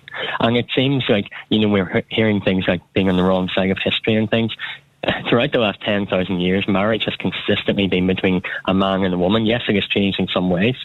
And 0.40 0.56
it 0.56 0.66
seems 0.74 1.04
like, 1.06 1.30
you 1.50 1.58
know, 1.58 1.68
we're 1.68 2.02
hearing 2.08 2.40
things 2.40 2.66
like 2.66 2.80
being 2.94 3.10
on 3.10 3.16
the 3.18 3.22
wrong 3.22 3.50
side 3.54 3.70
of 3.70 3.76
history 3.78 4.14
and 4.14 4.30
things. 4.30 4.56
Throughout 5.28 5.52
the 5.52 5.58
last 5.58 5.80
10,000 5.82 6.40
years, 6.40 6.68
marriage 6.68 7.04
has 7.04 7.16
consistently 7.16 7.88
been 7.88 8.06
between 8.06 8.42
a 8.66 8.74
man 8.74 9.02
and 9.02 9.12
a 9.12 9.18
woman. 9.18 9.46
Yes, 9.46 9.62
it 9.68 9.74
has 9.74 9.86
changed 9.86 10.20
in 10.20 10.28
some 10.28 10.48
ways, 10.48 10.76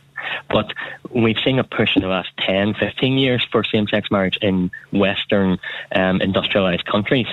but 0.49 0.73
we've 1.13 1.37
seen 1.43 1.59
a 1.59 1.63
push 1.63 1.95
in 1.95 2.01
the 2.01 2.07
last 2.07 2.29
10, 2.39 2.73
15 2.73 3.17
years 3.17 3.45
for 3.51 3.63
same 3.63 3.87
sex 3.87 4.09
marriage 4.09 4.37
in 4.41 4.71
Western 4.91 5.59
um, 5.93 6.19
industrialized 6.21 6.85
countries. 6.85 7.27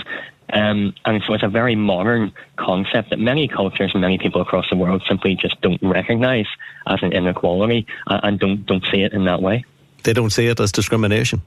Um, 0.53 0.95
and 1.05 1.23
so 1.27 1.35
it's 1.35 1.43
a 1.43 1.49
very 1.49 1.75
modern 1.75 2.33
concept 2.57 3.11
that 3.11 3.19
many 3.19 3.49
cultures 3.49 3.93
and 3.95 4.03
many 4.03 4.19
people 4.19 4.41
across 4.41 4.69
the 4.71 4.77
world 4.77 5.03
simply 5.09 5.35
just 5.35 5.61
don't 5.63 5.81
recognise 5.83 6.47
as 6.87 7.03
an 7.03 7.13
inequality 7.13 7.87
uh, 8.07 8.21
and 8.23 8.39
don't 8.39 8.67
don't 8.67 8.85
see 8.93 9.03
it 9.03 9.13
in 9.13 9.25
that 9.25 9.41
way. 9.41 9.65
They 10.03 10.13
don't 10.13 10.31
see 10.31 10.47
it 10.47 10.61
as 10.61 10.71
discrimination. 10.71 11.43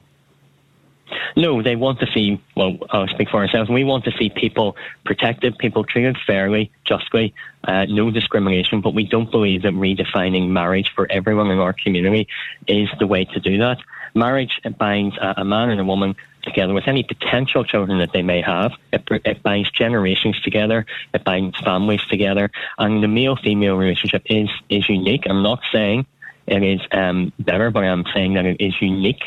No, 1.36 1.62
they 1.62 1.76
want 1.76 2.00
to 2.00 2.06
see, 2.12 2.42
well, 2.56 2.76
I'll 2.90 3.06
speak 3.08 3.30
for 3.30 3.38
ourselves. 3.38 3.70
We 3.70 3.84
want 3.84 4.04
to 4.04 4.12
see 4.18 4.30
people 4.30 4.76
protected, 5.04 5.56
people 5.58 5.84
treated 5.84 6.16
fairly, 6.26 6.70
justly, 6.84 7.34
uh, 7.64 7.86
no 7.86 8.10
discrimination, 8.10 8.80
but 8.80 8.94
we 8.94 9.04
don't 9.04 9.30
believe 9.30 9.62
that 9.62 9.72
redefining 9.72 10.48
marriage 10.48 10.92
for 10.94 11.10
everyone 11.10 11.50
in 11.50 11.58
our 11.58 11.72
community 11.72 12.28
is 12.66 12.88
the 12.98 13.06
way 13.06 13.24
to 13.24 13.40
do 13.40 13.58
that. 13.58 13.78
Marriage 14.14 14.60
binds 14.78 15.16
a, 15.18 15.34
a 15.38 15.44
man 15.44 15.70
and 15.70 15.80
a 15.80 15.84
woman 15.84 16.16
together 16.58 16.74
with 16.74 16.88
any 16.88 17.04
potential 17.04 17.62
children 17.62 17.98
that 17.98 18.12
they 18.12 18.22
may 18.22 18.42
have. 18.42 18.72
It, 18.92 19.04
it 19.24 19.44
binds 19.44 19.70
generations 19.70 20.40
together. 20.40 20.86
It 21.14 21.22
binds 21.22 21.56
families 21.60 22.00
together. 22.10 22.50
And 22.78 23.00
the 23.00 23.06
male-female 23.06 23.76
relationship 23.76 24.22
is, 24.26 24.48
is 24.68 24.88
unique. 24.88 25.22
I'm 25.30 25.44
not 25.44 25.60
saying 25.70 26.04
it 26.48 26.64
is 26.64 26.80
um, 26.90 27.32
better, 27.38 27.70
but 27.70 27.84
I'm 27.84 28.04
saying 28.12 28.34
that 28.34 28.44
it 28.44 28.60
is 28.60 28.74
unique. 28.80 29.22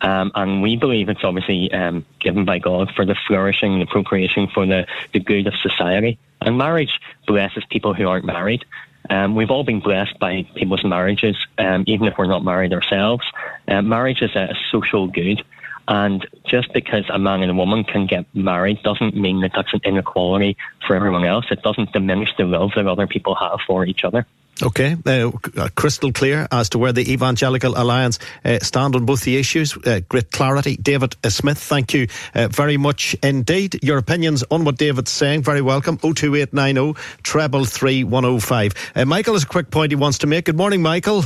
Um, 0.00 0.32
and 0.34 0.62
we 0.62 0.76
believe 0.76 1.10
it's 1.10 1.22
obviously 1.22 1.70
um, 1.70 2.06
given 2.18 2.46
by 2.46 2.58
God 2.58 2.90
for 2.96 3.04
the 3.04 3.16
flourishing, 3.26 3.78
the 3.78 3.84
procreation, 3.84 4.48
for 4.48 4.64
the, 4.64 4.86
the 5.12 5.20
good 5.20 5.48
of 5.48 5.52
society. 5.62 6.18
And 6.40 6.56
marriage 6.56 6.98
blesses 7.26 7.62
people 7.68 7.92
who 7.92 8.08
aren't 8.08 8.24
married. 8.24 8.64
Um, 9.10 9.34
we've 9.34 9.50
all 9.50 9.64
been 9.64 9.80
blessed 9.80 10.18
by 10.18 10.46
people's 10.54 10.84
marriages, 10.84 11.36
um, 11.58 11.84
even 11.86 12.06
if 12.06 12.14
we're 12.16 12.26
not 12.26 12.42
married 12.42 12.72
ourselves. 12.72 13.26
Uh, 13.68 13.82
marriage 13.82 14.22
is 14.22 14.34
a, 14.34 14.54
social 14.70 15.08
good. 15.08 15.42
And 15.88 16.26
just 16.46 16.72
because 16.72 17.04
a 17.12 17.18
man 17.18 17.42
and 17.42 17.50
a 17.50 17.54
woman 17.54 17.84
can 17.84 18.06
get 18.06 18.26
married 18.34 18.82
doesn't 18.82 19.16
mean 19.16 19.40
that 19.40 19.52
that's 19.54 19.72
an 19.72 19.80
inequality 19.84 20.56
for 20.86 20.94
everyone 20.94 21.24
else. 21.24 21.46
It 21.50 21.62
doesn't 21.62 21.92
diminish 21.92 22.30
the 22.38 22.44
love 22.44 22.70
that 22.76 22.86
other 22.86 23.06
people 23.06 23.34
have 23.34 23.58
for 23.66 23.84
each 23.84 24.04
other. 24.04 24.26
Okay, 24.62 24.94
uh, 25.06 25.68
crystal 25.74 26.12
clear 26.12 26.46
as 26.52 26.68
to 26.70 26.78
where 26.78 26.92
the 26.92 27.10
Evangelical 27.10 27.80
Alliance 27.80 28.18
uh, 28.44 28.58
stand 28.60 28.94
on 28.94 29.06
both 29.06 29.22
the 29.22 29.38
issues. 29.38 29.74
Uh, 29.74 30.00
great 30.06 30.30
clarity. 30.32 30.76
David 30.76 31.16
uh, 31.24 31.30
Smith, 31.30 31.56
thank 31.56 31.94
you 31.94 32.08
uh, 32.34 32.48
very 32.48 32.76
much 32.76 33.16
indeed. 33.22 33.82
Your 33.82 33.96
opinions 33.96 34.44
on 34.50 34.64
what 34.64 34.76
David's 34.76 35.10
saying, 35.10 35.44
very 35.44 35.62
welcome. 35.62 35.96
02890 35.96 37.00
treble 37.22 37.64
3105. 37.64 38.92
Uh, 38.94 39.04
Michael 39.06 39.32
has 39.32 39.44
a 39.44 39.46
quick 39.46 39.70
point 39.70 39.92
he 39.92 39.96
wants 39.96 40.18
to 40.18 40.26
make. 40.26 40.44
Good 40.44 40.58
morning, 40.58 40.82
Michael. 40.82 41.24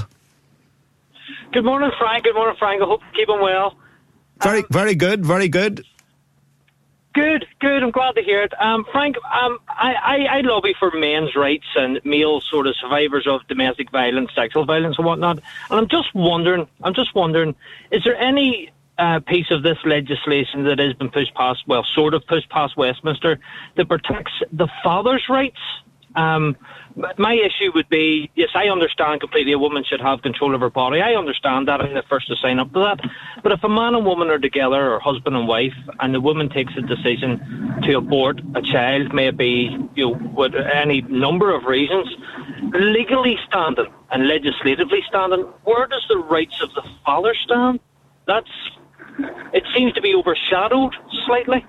Good 1.53 1.65
morning, 1.65 1.91
Frank. 1.99 2.25
Good 2.25 2.35
morning, 2.35 2.57
Frank. 2.59 2.83
I 2.83 2.87
hope 2.87 3.01
you 3.01 3.19
keep 3.19 3.29
him 3.29 3.41
well. 3.41 3.77
Very, 4.43 4.61
um, 4.61 4.67
very 4.71 4.95
good, 4.95 5.25
very 5.25 5.49
good. 5.49 5.85
Good, 7.15 7.47
good. 7.61 7.83
I'm 7.85 7.93
glad 7.93 8.17
to 8.17 8.23
hear 8.23 8.43
it. 8.43 8.53
Um, 8.61 8.85
Frank, 8.91 9.17
um, 9.19 9.61
I, 9.69 9.95
I, 9.95 10.39
I 10.39 10.41
lobby 10.41 10.75
for 10.77 10.91
men's 10.91 11.37
rights 11.37 11.67
and 11.77 12.01
male 12.05 12.41
sort 12.41 12.67
of 12.67 12.75
survivors 12.77 13.29
of 13.29 13.47
domestic 13.47 13.93
violence, 13.93 14.31
sexual 14.35 14.65
violence, 14.65 14.97
and 14.99 15.07
whatnot. 15.07 15.39
And 15.71 15.79
I'm 15.79 15.89
just 15.89 16.13
wondering, 16.13 16.67
I'm 16.83 16.95
just 16.95 17.15
wondering, 17.15 17.55
is 17.93 18.03
there 18.03 18.17
any 18.17 18.73
uh, 18.99 19.21
piece 19.21 19.53
of 19.53 19.63
this 19.63 19.79
legislation 19.85 20.65
that 20.65 20.81
has 20.81 20.95
been 20.95 21.09
pushed 21.09 21.35
past, 21.35 21.63
well, 21.69 21.85
sort 21.95 22.15
of 22.15 22.27
pushed 22.27 22.49
past 22.51 22.77
Westminster, 22.77 23.39
that 23.77 23.89
protects 23.89 24.33
the 24.53 24.67
father's 24.83 25.25
rights? 25.29 25.61
Um, 26.15 26.57
my 27.19 27.35
issue 27.35 27.73
would 27.75 27.89
be 27.89 28.31
yes, 28.35 28.51
I 28.55 28.69
understand 28.69 29.21
completely 29.21 29.53
a 29.53 29.59
woman 29.59 29.85
should 29.85 30.01
have 30.01 30.23
control 30.23 30.55
of 30.55 30.61
her 30.61 30.71
body. 30.71 31.01
I 31.01 31.15
understand 31.15 31.67
that. 31.69 31.81
I'm 31.81 31.95
the 31.95 32.05
first 32.09 32.29
to 32.29 32.37
sign 32.37 32.59
up 32.59 32.73
to 32.73 32.81
that. 32.81 33.01
But 33.43 33.53
if 33.53 33.65
a 33.65 33.69
man 33.69 33.95
and 33.95 34.07
woman 34.07 34.31
are 34.31 34.39
together, 34.39 34.95
or 34.95 35.01
husband 35.01 35.37
and 35.37 35.49
wife, 35.49 35.75
and 36.01 36.15
the 36.15 36.21
woman 36.21 36.49
takes 36.49 36.73
a 36.77 36.83
decision 36.83 37.81
to 37.83 37.95
abort 37.95 38.41
a 38.55 38.63
child, 38.63 39.13
may 39.13 39.29
it 39.29 39.37
be 39.37 39.77
you 39.95 40.11
know, 40.11 40.33
with 40.37 40.55
any 40.55 41.01
number 41.03 41.55
of 41.55 41.65
reasons, 41.65 42.09
legally 42.73 43.37
standing 43.49 43.87
and 44.13 44.29
legislatively 44.29 45.03
standing, 45.09 45.41
where 45.65 45.87
does 45.87 46.05
the 46.09 46.19
rights 46.19 46.61
of 46.63 46.73
the 46.75 46.83
father 47.05 47.35
stand? 47.45 47.81
That's 48.27 48.51
it 49.53 49.65
seems 49.77 49.93
to 49.95 50.01
be 50.01 50.15
overshadowed 50.15 50.95
slightly. 51.27 51.65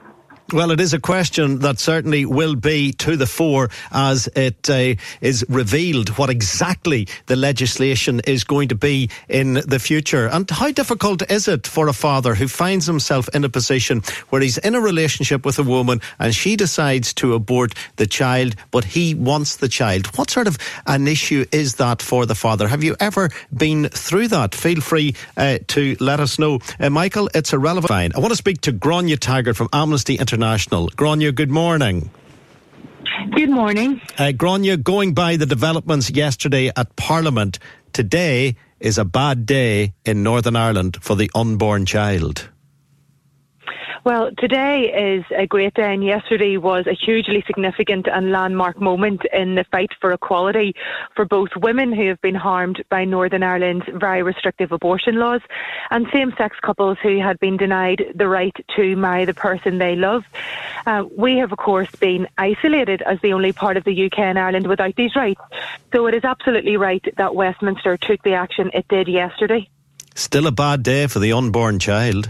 Well, 0.53 0.69
it 0.69 0.79
is 0.79 0.93
a 0.93 0.99
question 0.99 1.57
that 1.59 1.79
certainly 1.79 2.23
will 2.23 2.53
be 2.53 2.91
to 2.93 3.17
the 3.17 3.25
fore 3.25 3.71
as 3.91 4.29
it 4.35 4.69
uh, 4.69 4.93
is 5.19 5.43
revealed 5.49 6.09
what 6.19 6.29
exactly 6.29 7.07
the 7.25 7.35
legislation 7.35 8.21
is 8.27 8.43
going 8.43 8.67
to 8.67 8.75
be 8.75 9.09
in 9.27 9.55
the 9.55 9.79
future. 9.79 10.27
And 10.27 10.47
how 10.47 10.71
difficult 10.71 11.27
is 11.31 11.47
it 11.47 11.65
for 11.65 11.87
a 11.87 11.93
father 11.93 12.35
who 12.35 12.47
finds 12.47 12.85
himself 12.85 13.27
in 13.33 13.43
a 13.43 13.49
position 13.49 14.03
where 14.29 14.39
he's 14.39 14.59
in 14.59 14.75
a 14.75 14.79
relationship 14.79 15.47
with 15.47 15.57
a 15.57 15.63
woman 15.63 15.99
and 16.19 16.35
she 16.35 16.55
decides 16.55 17.11
to 17.15 17.33
abort 17.33 17.73
the 17.95 18.05
child, 18.05 18.55
but 18.69 18.83
he 18.83 19.15
wants 19.15 19.55
the 19.55 19.67
child? 19.67 20.15
What 20.15 20.29
sort 20.29 20.45
of 20.45 20.59
an 20.85 21.07
issue 21.07 21.45
is 21.51 21.75
that 21.77 22.03
for 22.03 22.27
the 22.27 22.35
father? 22.35 22.67
Have 22.67 22.83
you 22.83 22.95
ever 22.99 23.31
been 23.51 23.89
through 23.89 24.27
that? 24.27 24.53
Feel 24.53 24.81
free 24.81 25.15
uh, 25.37 25.57
to 25.69 25.97
let 25.99 26.19
us 26.19 26.37
know. 26.37 26.59
Uh, 26.79 26.91
Michael, 26.91 27.31
it's 27.33 27.51
a 27.51 27.57
relevant. 27.57 27.91
I 27.91 28.19
want 28.19 28.31
to 28.31 28.37
speak 28.37 28.61
to 28.61 28.71
Grania 28.71 29.17
Taggart 29.17 29.55
from 29.55 29.69
Amnesty 29.73 30.13
International 30.13 30.34
International. 30.35 30.89
Grania, 30.89 31.31
good 31.31 31.49
morning. 31.49 32.11
Good 33.33 33.49
morning. 33.49 34.01
Uh, 34.17 34.33
Grania, 34.33 34.75
going 34.75 35.13
by 35.13 35.37
the 35.37 35.45
developments 35.45 36.09
yesterday 36.09 36.69
at 36.75 36.93
Parliament, 36.97 37.57
today 37.93 38.57
is 38.81 38.97
a 38.97 39.05
bad 39.05 39.45
day 39.45 39.93
in 40.03 40.23
Northern 40.23 40.57
Ireland 40.57 40.97
for 41.01 41.15
the 41.15 41.31
unborn 41.33 41.85
child. 41.85 42.49
Well, 44.05 44.29
today 44.37 45.15
is 45.17 45.25
a 45.35 45.47
great 45.47 45.73
day, 45.73 45.91
and 45.91 46.03
yesterday 46.03 46.57
was 46.57 46.85
a 46.85 46.93
hugely 46.93 47.43
significant 47.47 48.05
and 48.07 48.31
landmark 48.31 48.79
moment 48.79 49.23
in 49.33 49.55
the 49.55 49.65
fight 49.71 49.89
for 49.99 50.11
equality 50.11 50.75
for 51.15 51.25
both 51.25 51.49
women 51.55 51.91
who 51.91 52.09
have 52.09 52.21
been 52.21 52.35
harmed 52.35 52.83
by 52.91 53.05
Northern 53.05 53.41
Ireland's 53.41 53.87
very 53.91 54.21
restrictive 54.21 54.71
abortion 54.71 55.15
laws 55.15 55.41
and 55.89 56.05
same 56.13 56.35
sex 56.37 56.55
couples 56.61 56.99
who 57.01 57.19
had 57.19 57.39
been 57.39 57.57
denied 57.57 58.13
the 58.13 58.27
right 58.27 58.55
to 58.75 58.95
marry 58.95 59.25
the 59.25 59.33
person 59.33 59.79
they 59.79 59.95
love. 59.95 60.23
Uh, 60.85 61.05
we 61.17 61.37
have, 61.37 61.51
of 61.51 61.57
course, 61.57 61.89
been 61.95 62.27
isolated 62.37 63.01
as 63.01 63.19
the 63.23 63.33
only 63.33 63.53
part 63.53 63.75
of 63.75 63.85
the 63.85 64.05
UK 64.05 64.19
and 64.19 64.37
Ireland 64.37 64.67
without 64.67 64.95
these 64.95 65.15
rights. 65.15 65.41
So 65.91 66.05
it 66.05 66.13
is 66.13 66.23
absolutely 66.23 66.77
right 66.77 67.03
that 67.17 67.33
Westminster 67.33 67.97
took 67.97 68.21
the 68.21 68.33
action 68.33 68.69
it 68.71 68.87
did 68.87 69.07
yesterday. 69.07 69.67
Still 70.13 70.45
a 70.45 70.51
bad 70.51 70.83
day 70.83 71.07
for 71.07 71.17
the 71.17 71.33
unborn 71.33 71.79
child. 71.79 72.29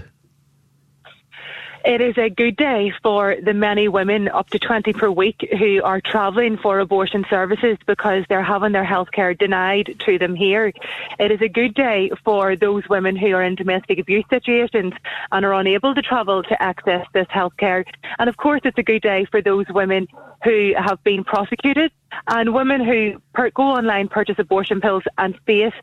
It 1.86 2.02
is 2.02 2.18
a 2.18 2.32
good 2.32 2.56
day 2.56 2.92
for 3.04 3.36
the 3.40 3.54
many 3.54 3.88
women, 3.88 4.28
up 4.28 4.50
to 4.50 4.58
20 4.58 4.92
per 4.94 5.08
week, 5.08 5.48
who 5.60 5.84
are 5.84 6.02
travelling 6.02 6.58
for 6.58 6.80
abortion 6.80 7.24
services 7.30 7.78
because 7.86 8.26
they're 8.28 8.42
having 8.42 8.72
their 8.72 8.84
healthcare 8.84 9.38
denied 9.38 9.96
to 10.00 10.18
them 10.18 10.34
here. 10.34 10.74
It 11.20 11.32
is 11.32 11.44
a 11.44 11.48
good 11.48 11.76
day 11.76 12.10
for 12.24 12.56
those 12.56 12.90
women 12.90 13.16
who 13.16 13.28
are 13.34 13.44
in 13.44 13.54
domestic 13.54 14.00
abuse 14.00 14.26
situations 14.32 14.94
and 15.32 15.46
are 15.46 15.54
unable 15.54 15.94
to 15.94 16.02
travel 16.02 16.42
to 16.42 16.60
access 16.60 17.06
this 17.14 17.28
healthcare. 17.28 17.86
And 18.18 18.30
of 18.30 18.38
course, 18.38 18.62
it's 18.64 18.80
a 18.80 18.84
good 18.84 19.04
day 19.04 19.26
for 19.30 19.44
those 19.44 19.68
women 19.70 20.08
who 20.44 20.74
have 20.76 21.04
been 21.04 21.24
prosecuted 21.24 21.92
and 22.28 22.56
women 22.56 22.84
who 22.84 23.22
per- 23.36 23.52
go 23.52 23.62
online, 23.62 24.08
purchase 24.08 24.40
abortion 24.40 24.82
pills 24.82 25.04
and 25.20 25.38
face 25.46 25.74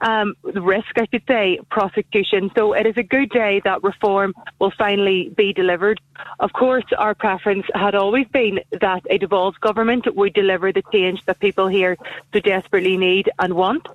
um, 0.00 0.34
risk, 0.42 0.92
I 0.96 1.06
should 1.10 1.22
say, 1.26 1.60
prosecution. 1.70 2.50
So 2.56 2.72
it 2.72 2.86
is 2.86 2.96
a 2.96 3.02
good 3.02 3.30
day 3.30 3.60
that 3.64 3.82
reform 3.82 4.34
will 4.58 4.72
finally 4.76 5.30
be 5.36 5.52
delivered. 5.52 6.00
Of 6.40 6.52
course, 6.52 6.84
our 6.98 7.14
preference 7.14 7.66
had 7.74 7.94
always 7.94 8.26
been 8.28 8.60
that 8.80 9.02
a 9.10 9.18
devolved 9.18 9.60
government 9.60 10.06
would 10.14 10.32
deliver 10.34 10.72
the 10.72 10.82
change 10.92 11.24
that 11.26 11.40
people 11.40 11.68
here 11.68 11.96
so 12.32 12.40
desperately 12.40 12.96
need 12.96 13.30
and 13.38 13.54
want. 13.54 13.86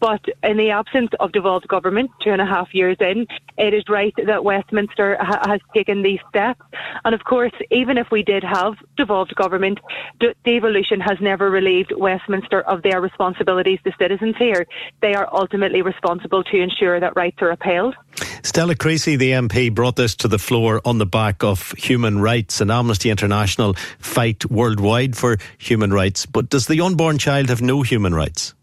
But 0.00 0.24
in 0.42 0.56
the 0.56 0.70
absence 0.70 1.10
of 1.20 1.32
devolved 1.32 1.68
government, 1.68 2.10
two 2.22 2.30
and 2.30 2.40
a 2.40 2.46
half 2.46 2.74
years 2.74 2.96
in, 3.00 3.26
It 3.56 3.72
is 3.72 3.84
right 3.88 4.14
that 4.26 4.42
Westminster 4.42 5.16
ha- 5.20 5.42
has 5.46 5.60
taken 5.72 6.02
these 6.02 6.18
steps. 6.28 6.60
And 7.04 7.14
of 7.14 7.22
course, 7.24 7.52
even 7.70 7.98
if 7.98 8.10
we 8.10 8.22
did 8.22 8.42
have 8.42 8.74
devolved 8.96 9.34
government, 9.36 9.78
de- 10.18 10.34
devolution 10.44 11.00
has 11.00 11.18
never 11.20 11.50
relieved 11.50 11.92
Westminster 11.96 12.62
of 12.62 12.82
their 12.82 13.00
responsibilities 13.00 13.78
to 13.84 13.92
citizens 13.98 14.36
here. 14.38 14.66
They 15.00 15.14
are 15.14 15.28
ultimately 15.34 15.82
responsible 15.82 16.42
to 16.44 16.60
ensure 16.60 17.00
that 17.00 17.16
rights 17.16 17.38
are 17.40 17.50
upheld. 17.50 17.94
Stella 18.42 18.74
Creasy, 18.74 19.16
the 19.16 19.30
MP, 19.30 19.74
brought 19.74 19.96
this 19.96 20.14
to 20.16 20.28
the 20.28 20.38
floor 20.38 20.80
on 20.84 20.98
the 20.98 21.06
back 21.06 21.42
of 21.42 21.72
human 21.72 22.20
rights 22.20 22.60
and 22.60 22.70
Amnesty 22.70 23.10
International 23.10 23.74
fight 23.98 24.44
worldwide 24.50 25.16
for 25.16 25.38
human 25.58 25.92
rights. 25.92 26.26
But 26.26 26.50
does 26.50 26.66
the 26.66 26.80
unborn 26.80 27.18
child 27.18 27.48
have 27.48 27.62
no 27.62 27.82
human 27.82 28.14
rights? 28.14 28.54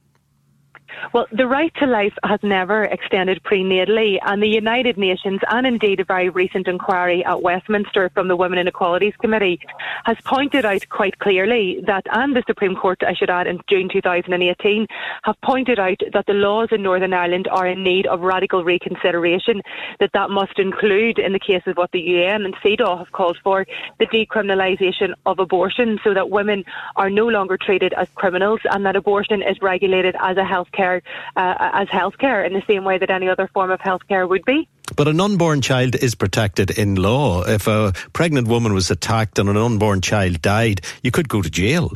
Well, 1.13 1.27
the 1.31 1.47
right 1.47 1.73
to 1.75 1.85
life 1.85 2.13
has 2.23 2.39
never 2.43 2.83
extended 2.85 3.41
prenatally, 3.43 4.17
and 4.25 4.41
the 4.41 4.47
United 4.47 4.97
Nations, 4.97 5.41
and 5.49 5.67
indeed 5.67 5.99
a 5.99 6.05
very 6.05 6.29
recent 6.29 6.67
inquiry 6.67 7.25
at 7.25 7.41
Westminster 7.41 8.09
from 8.13 8.27
the 8.27 8.35
Women 8.35 8.59
and 8.59 8.69
Equalities 8.69 9.15
Committee, 9.19 9.59
has 10.05 10.17
pointed 10.23 10.65
out 10.65 10.87
quite 10.89 11.19
clearly 11.19 11.83
that, 11.85 12.05
and 12.11 12.35
the 12.35 12.43
Supreme 12.47 12.75
Court, 12.75 13.01
I 13.05 13.13
should 13.13 13.29
add, 13.29 13.47
in 13.47 13.59
June 13.69 13.89
2018, 13.91 14.87
have 15.23 15.35
pointed 15.41 15.79
out 15.79 15.99
that 16.13 16.25
the 16.27 16.33
laws 16.33 16.69
in 16.71 16.81
Northern 16.81 17.13
Ireland 17.13 17.47
are 17.51 17.67
in 17.67 17.83
need 17.83 18.05
of 18.07 18.21
radical 18.21 18.63
reconsideration, 18.63 19.61
that 19.99 20.11
that 20.13 20.29
must 20.29 20.59
include, 20.59 21.19
in 21.19 21.33
the 21.33 21.39
case 21.39 21.63
of 21.65 21.77
what 21.77 21.91
the 21.91 21.99
UN 21.99 22.45
and 22.45 22.55
CEDAW 22.63 22.97
have 22.97 23.11
called 23.11 23.37
for, 23.43 23.65
the 23.99 24.07
decriminalisation 24.07 25.13
of 25.25 25.39
abortion 25.39 25.99
so 26.03 26.13
that 26.13 26.29
women 26.29 26.63
are 26.95 27.09
no 27.09 27.27
longer 27.27 27.57
treated 27.57 27.93
as 27.93 28.07
criminals 28.15 28.59
and 28.71 28.85
that 28.85 28.95
abortion 28.95 29.41
is 29.41 29.61
regulated 29.61 30.15
as 30.19 30.37
a 30.37 30.41
healthcare 30.41 30.90
uh, 30.97 31.69
as 31.73 31.87
healthcare 31.87 32.45
in 32.45 32.53
the 32.53 32.63
same 32.67 32.83
way 32.83 32.97
that 32.97 33.09
any 33.09 33.29
other 33.29 33.49
form 33.53 33.71
of 33.71 33.79
healthcare 33.79 34.27
would 34.27 34.45
be. 34.45 34.67
But 34.95 35.07
an 35.07 35.21
unborn 35.21 35.61
child 35.61 35.95
is 35.95 36.15
protected 36.15 36.71
in 36.71 36.95
law. 36.95 37.43
If 37.43 37.67
a 37.67 37.93
pregnant 38.11 38.47
woman 38.47 38.73
was 38.73 38.91
attacked 38.91 39.39
and 39.39 39.47
an 39.47 39.57
unborn 39.57 40.01
child 40.01 40.41
died, 40.41 40.81
you 41.01 41.11
could 41.11 41.29
go 41.29 41.41
to 41.41 41.49
jail. 41.49 41.91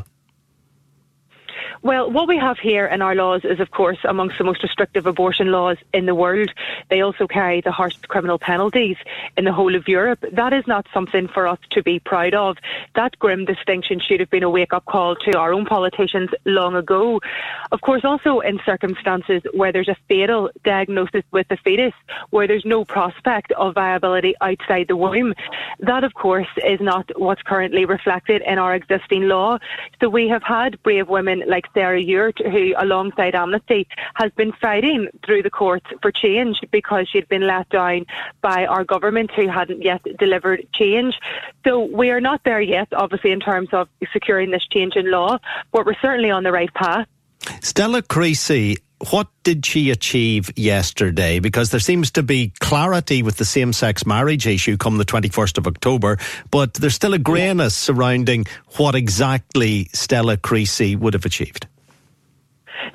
Well, 1.85 2.09
what 2.09 2.27
we 2.27 2.39
have 2.39 2.57
here 2.57 2.87
in 2.87 3.03
our 3.03 3.13
laws 3.13 3.41
is, 3.43 3.59
of 3.59 3.69
course, 3.69 3.99
amongst 4.05 4.39
the 4.39 4.43
most 4.43 4.63
restrictive 4.63 5.05
abortion 5.05 5.51
laws 5.51 5.77
in 5.93 6.07
the 6.07 6.15
world. 6.15 6.49
They 6.89 7.01
also 7.01 7.27
carry 7.27 7.61
the 7.61 7.71
harshest 7.71 8.07
criminal 8.07 8.39
penalties 8.39 8.97
in 9.37 9.45
the 9.45 9.53
whole 9.53 9.75
of 9.75 9.87
Europe. 9.87 10.25
That 10.31 10.51
is 10.51 10.65
not 10.65 10.87
something 10.91 11.27
for 11.27 11.45
us 11.45 11.59
to 11.69 11.83
be 11.83 11.99
proud 11.99 12.33
of. 12.33 12.57
That 12.95 13.19
grim 13.19 13.45
distinction 13.45 13.99
should 13.99 14.19
have 14.19 14.31
been 14.31 14.41
a 14.41 14.49
wake 14.49 14.73
up 14.73 14.85
call 14.85 15.15
to 15.15 15.37
our 15.37 15.53
own 15.53 15.65
politicians 15.65 16.31
long 16.43 16.75
ago. 16.75 17.21
Of 17.71 17.81
course, 17.81 18.03
also 18.03 18.39
in 18.39 18.59
circumstances 18.65 19.43
where 19.53 19.71
there's 19.71 19.87
a 19.87 19.95
fatal 20.07 20.49
diagnosis 20.63 21.23
with 21.29 21.47
the 21.49 21.57
fetus, 21.57 21.93
where 22.31 22.47
there's 22.47 22.65
no 22.65 22.83
prospect 22.83 23.51
of 23.51 23.75
viability 23.75 24.33
outside 24.41 24.87
the 24.87 24.97
womb. 24.97 25.35
That, 25.81 26.03
of 26.03 26.15
course, 26.15 26.47
is 26.65 26.81
not 26.81 27.11
what's 27.15 27.43
currently 27.43 27.85
reflected 27.85 28.41
in 28.41 28.57
our 28.57 28.73
existing 28.73 29.27
law. 29.27 29.59
So 30.01 30.09
we 30.09 30.27
have 30.29 30.41
had 30.41 30.81
brave 30.81 31.09
women 31.09 31.43
like 31.45 31.74
Sarah 31.75 32.01
Ewart, 32.01 32.39
who, 32.39 32.73
alongside 32.77 33.35
Amnesty, 33.35 33.87
has 34.15 34.31
been 34.31 34.51
fighting 34.53 35.09
through 35.23 35.43
the 35.43 35.51
courts 35.51 35.85
for 36.01 36.11
change 36.11 36.61
because 36.71 37.07
she'd 37.07 37.27
been 37.27 37.45
let 37.45 37.69
down 37.69 38.05
by 38.41 38.65
our 38.65 38.83
government 38.83 39.29
who 39.35 39.47
hadn't 39.47 39.83
yet 39.83 40.01
delivered 40.17 40.65
change. 40.73 41.13
So 41.63 41.83
we 41.83 42.09
are 42.09 42.21
not 42.21 42.41
there 42.43 42.61
yet, 42.61 42.87
obviously, 42.93 43.31
in 43.31 43.39
terms 43.39 43.69
of 43.73 43.87
securing 44.11 44.49
this 44.49 44.65
change 44.65 44.95
in 44.95 45.11
law, 45.11 45.37
but 45.71 45.85
we're 45.85 45.99
certainly 46.01 46.31
on 46.31 46.43
the 46.43 46.51
right 46.51 46.73
path. 46.73 47.07
Stella 47.61 48.01
Creasy, 48.01 48.77
what 49.11 49.27
did 49.43 49.65
she 49.65 49.91
achieve 49.91 50.51
yesterday? 50.55 51.39
Because 51.39 51.71
there 51.71 51.79
seems 51.79 52.11
to 52.11 52.23
be 52.23 52.53
clarity 52.59 53.23
with 53.23 53.37
the 53.37 53.45
same 53.45 53.73
sex 53.73 54.05
marriage 54.05 54.47
issue 54.47 54.77
come 54.77 54.97
the 54.97 55.05
21st 55.05 55.57
of 55.57 55.67
October, 55.67 56.17
but 56.51 56.73
there's 56.75 56.95
still 56.95 57.13
a 57.13 57.19
greyness 57.19 57.75
surrounding 57.75 58.45
what 58.77 58.95
exactly 58.95 59.89
Stella 59.93 60.37
Creasy 60.37 60.95
would 60.95 61.13
have 61.13 61.25
achieved. 61.25 61.67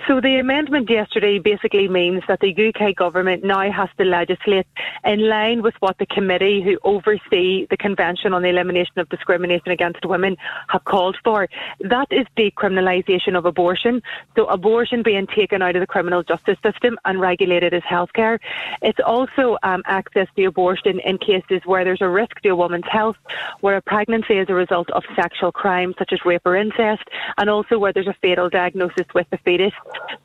So 0.07 0.21
the 0.21 0.39
amendment 0.39 0.89
yesterday 0.91 1.39
basically 1.39 1.89
means 1.89 2.23
that 2.29 2.41
the 2.41 2.53
UK 2.55 2.95
government 2.97 3.45
now 3.45 3.71
has 3.71 3.89
to 3.99 4.05
legislate 4.05 4.67
in 5.05 5.29
line 5.29 5.63
with 5.63 5.75
what 5.81 5.99
the 5.99 6.07
committee 6.07 6.63
who 6.63 6.79
oversee 6.85 7.67
the 7.71 7.77
Convention 7.79 8.33
on 8.33 8.43
the 8.43 8.49
Elimination 8.49 8.99
of 8.99 9.09
Discrimination 9.09 9.69
Against 9.69 10.05
Women 10.05 10.37
have 10.69 10.85
called 10.85 11.17
for. 11.25 11.49
That 11.81 12.09
is 12.11 12.27
decriminalisation 12.37 13.37
of 13.37 13.45
abortion. 13.45 14.03
So 14.37 14.47
abortion 14.47 15.03
being 15.03 15.27
taken 15.27 15.63
out 15.63 15.77
of 15.77 15.81
the 15.81 15.87
criminal 15.87 16.23
justice 16.23 16.59
system 16.63 16.99
and 17.05 17.21
regulated 17.21 17.75
as 17.75 17.83
healthcare. 17.83 18.39
It's 18.83 19.01
also 19.05 19.57
um, 19.63 19.83
access 19.87 20.29
to 20.37 20.45
abortion 20.45 21.01
in 21.01 21.19
cases 21.19 21.63
where 21.65 21.85
there's 21.85 22.03
a 22.03 22.09
risk 22.09 22.41
to 22.43 22.51
a 22.51 22.57
woman's 22.57 22.89
health, 22.91 23.17
where 23.61 23.77
a 23.77 23.83
pregnancy 23.83 24.35
is 24.35 24.49
a 24.49 24.55
result 24.55 24.91
of 24.91 25.03
sexual 25.17 25.53
crime 25.53 25.95
such 25.99 26.13
as 26.13 26.25
rape 26.25 26.43
or 26.45 26.57
incest, 26.57 27.03
and 27.39 27.49
also 27.51 27.79
where 27.79 27.93
there's 27.93 28.07
a 28.07 28.17
fatal 28.21 28.49
diagnosis 28.49 29.07
with 29.15 29.29
the 29.31 29.39
fetus. 29.39 29.70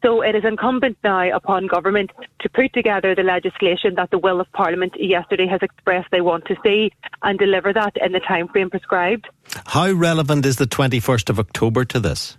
So 0.03 0.21
it 0.21 0.35
is 0.35 0.43
incumbent 0.45 0.97
now 1.03 1.35
upon 1.35 1.67
government 1.67 2.11
to 2.41 2.49
put 2.49 2.73
together 2.73 3.15
the 3.15 3.23
legislation 3.23 3.95
that 3.95 4.11
the 4.11 4.19
will 4.19 4.39
of 4.39 4.51
Parliament 4.51 4.93
yesterday 4.99 5.47
has 5.47 5.61
expressed 5.61 6.09
they 6.11 6.21
want 6.21 6.45
to 6.45 6.55
see 6.63 6.91
and 7.23 7.39
deliver 7.39 7.73
that 7.73 7.93
in 8.03 8.11
the 8.11 8.19
time 8.19 8.47
frame 8.47 8.69
prescribed. 8.69 9.27
How 9.65 9.91
relevant 9.91 10.45
is 10.45 10.57
the 10.57 10.67
21st 10.67 11.29
of 11.29 11.39
October 11.39 11.85
to 11.85 11.99
this? 11.99 12.37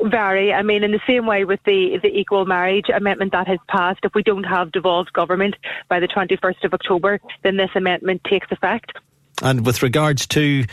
vary. 0.00 0.52
I 0.52 0.62
mean, 0.62 0.84
in 0.84 0.90
the 0.90 1.00
same 1.06 1.26
way 1.26 1.44
with 1.44 1.60
the, 1.64 1.98
the 2.02 2.08
equal 2.08 2.44
marriage 2.44 2.86
amendment 2.94 3.32
that 3.32 3.46
has 3.46 3.58
passed, 3.68 4.00
if 4.02 4.14
we 4.14 4.22
don't 4.22 4.44
have 4.44 4.72
devolved 4.72 5.12
government 5.12 5.54
by 5.88 6.00
the 6.00 6.08
21st 6.08 6.64
of 6.64 6.74
October, 6.74 7.20
then 7.42 7.56
this 7.56 7.70
amendment 7.74 8.22
takes 8.24 8.48
effect. 8.50 8.92
And 9.42 9.66
with 9.66 9.82
regards 9.82 10.26
to 10.28 10.64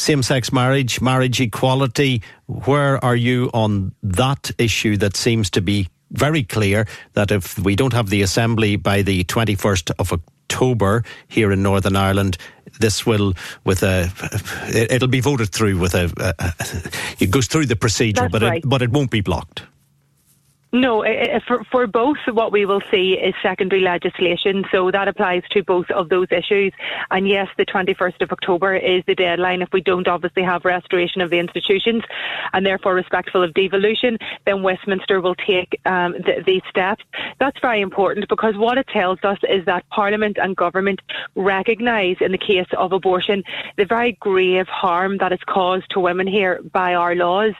same 0.00 0.22
sex 0.22 0.52
marriage, 0.52 1.00
marriage 1.00 1.40
equality. 1.40 2.22
Where 2.46 3.02
are 3.04 3.16
you 3.16 3.50
on 3.52 3.92
that 4.02 4.50
issue 4.58 4.96
that 4.96 5.16
seems 5.16 5.50
to 5.50 5.60
be 5.60 5.88
very 6.10 6.42
clear 6.42 6.86
that 7.12 7.30
if 7.30 7.58
we 7.58 7.76
don't 7.76 7.92
have 7.92 8.08
the 8.08 8.22
assembly 8.22 8.76
by 8.76 9.02
the 9.02 9.24
21st 9.24 9.92
of 9.98 10.12
October 10.12 11.04
here 11.28 11.52
in 11.52 11.62
Northern 11.62 11.96
Ireland, 11.96 12.38
this 12.80 13.04
will 13.04 13.34
with 13.64 13.82
a 13.82 14.10
it'll 14.74 15.08
be 15.08 15.20
voted 15.20 15.50
through 15.50 15.78
with 15.78 15.94
a, 15.94 16.10
a, 16.16 16.54
it 17.22 17.30
goes 17.30 17.46
through 17.46 17.66
the 17.66 17.76
procedure, 17.76 18.22
That's 18.22 18.32
but 18.32 18.42
right. 18.42 18.64
it, 18.64 18.68
but 18.68 18.82
it 18.82 18.90
won't 18.90 19.10
be 19.10 19.20
blocked. 19.20 19.62
No, 20.72 21.04
for, 21.48 21.64
for 21.64 21.86
both, 21.88 22.18
what 22.28 22.52
we 22.52 22.64
will 22.64 22.82
see 22.92 23.14
is 23.14 23.34
secondary 23.42 23.82
legislation. 23.82 24.64
So 24.70 24.92
that 24.92 25.08
applies 25.08 25.42
to 25.50 25.64
both 25.64 25.90
of 25.90 26.08
those 26.08 26.28
issues. 26.30 26.72
And 27.10 27.26
yes, 27.26 27.48
the 27.56 27.66
21st 27.66 28.22
of 28.22 28.30
October 28.30 28.76
is 28.76 29.02
the 29.06 29.16
deadline. 29.16 29.62
If 29.62 29.70
we 29.72 29.80
don't 29.80 30.06
obviously 30.06 30.44
have 30.44 30.64
restoration 30.64 31.22
of 31.22 31.30
the 31.30 31.40
institutions 31.40 32.04
and 32.52 32.64
therefore 32.64 32.94
respectful 32.94 33.42
of 33.42 33.52
devolution, 33.52 34.16
then 34.46 34.62
Westminster 34.62 35.20
will 35.20 35.34
take 35.34 35.80
um, 35.86 36.12
the, 36.12 36.44
these 36.46 36.62
steps. 36.70 37.02
That's 37.40 37.58
very 37.60 37.80
important 37.80 38.28
because 38.28 38.56
what 38.56 38.78
it 38.78 38.86
tells 38.86 39.18
us 39.24 39.38
is 39.48 39.64
that 39.64 39.88
Parliament 39.90 40.38
and 40.40 40.54
government 40.54 41.00
recognise, 41.34 42.16
in 42.20 42.30
the 42.30 42.38
case 42.38 42.68
of 42.78 42.92
abortion, 42.92 43.42
the 43.76 43.86
very 43.86 44.12
grave 44.20 44.68
harm 44.68 45.18
that 45.18 45.32
is 45.32 45.40
caused 45.48 45.90
to 45.90 46.00
women 46.00 46.28
here 46.28 46.60
by 46.72 46.94
our 46.94 47.16
laws. 47.16 47.54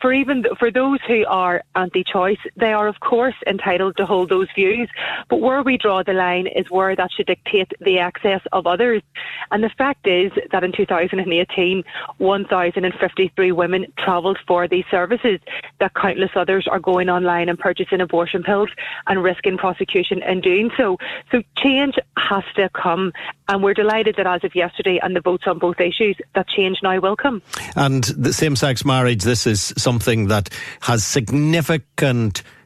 For 0.00 0.12
even 0.12 0.44
for 0.60 0.70
those 0.70 1.00
who 1.08 1.24
are 1.26 1.64
anti-choice 1.74 2.27
They 2.56 2.72
are, 2.72 2.88
of 2.88 3.00
course, 3.00 3.34
entitled 3.46 3.96
to 3.96 4.06
hold 4.06 4.28
those 4.28 4.48
views. 4.54 4.88
But 5.28 5.40
where 5.40 5.62
we 5.62 5.78
draw 5.78 6.02
the 6.02 6.12
line 6.12 6.46
is 6.46 6.70
where 6.70 6.94
that 6.96 7.10
should 7.12 7.26
dictate 7.26 7.72
the 7.80 7.98
access 7.98 8.40
of 8.52 8.66
others. 8.66 9.02
And 9.50 9.62
the 9.62 9.70
fact 9.70 10.06
is 10.06 10.32
that 10.50 10.64
in 10.64 10.72
2018, 10.72 11.84
1,053 12.18 13.52
women 13.52 13.86
travelled 13.98 14.38
for 14.46 14.68
these 14.68 14.84
services, 14.90 15.40
that 15.80 15.94
countless 15.94 16.30
others 16.34 16.66
are 16.70 16.80
going 16.80 17.08
online 17.08 17.48
and 17.48 17.58
purchasing 17.58 18.00
abortion 18.00 18.42
pills 18.42 18.70
and 19.06 19.22
risking 19.22 19.56
prosecution 19.56 20.22
in 20.22 20.40
doing 20.40 20.70
so. 20.76 20.98
So 21.30 21.42
change 21.56 21.94
has 22.16 22.44
to 22.56 22.68
come. 22.70 23.12
And 23.48 23.62
we're 23.62 23.74
delighted 23.74 24.16
that 24.16 24.26
as 24.26 24.44
of 24.44 24.54
yesterday 24.54 24.98
and 25.02 25.16
the 25.16 25.20
votes 25.20 25.44
on 25.46 25.58
both 25.58 25.80
issues, 25.80 26.16
that 26.34 26.48
change 26.48 26.78
now 26.82 26.98
will 27.00 27.16
come. 27.16 27.42
And 27.76 28.04
the 28.04 28.32
same 28.32 28.56
sex 28.56 28.84
marriage, 28.84 29.22
this 29.22 29.46
is 29.46 29.72
something 29.76 30.28
that 30.28 30.50
has 30.80 31.04
significant 31.04 32.17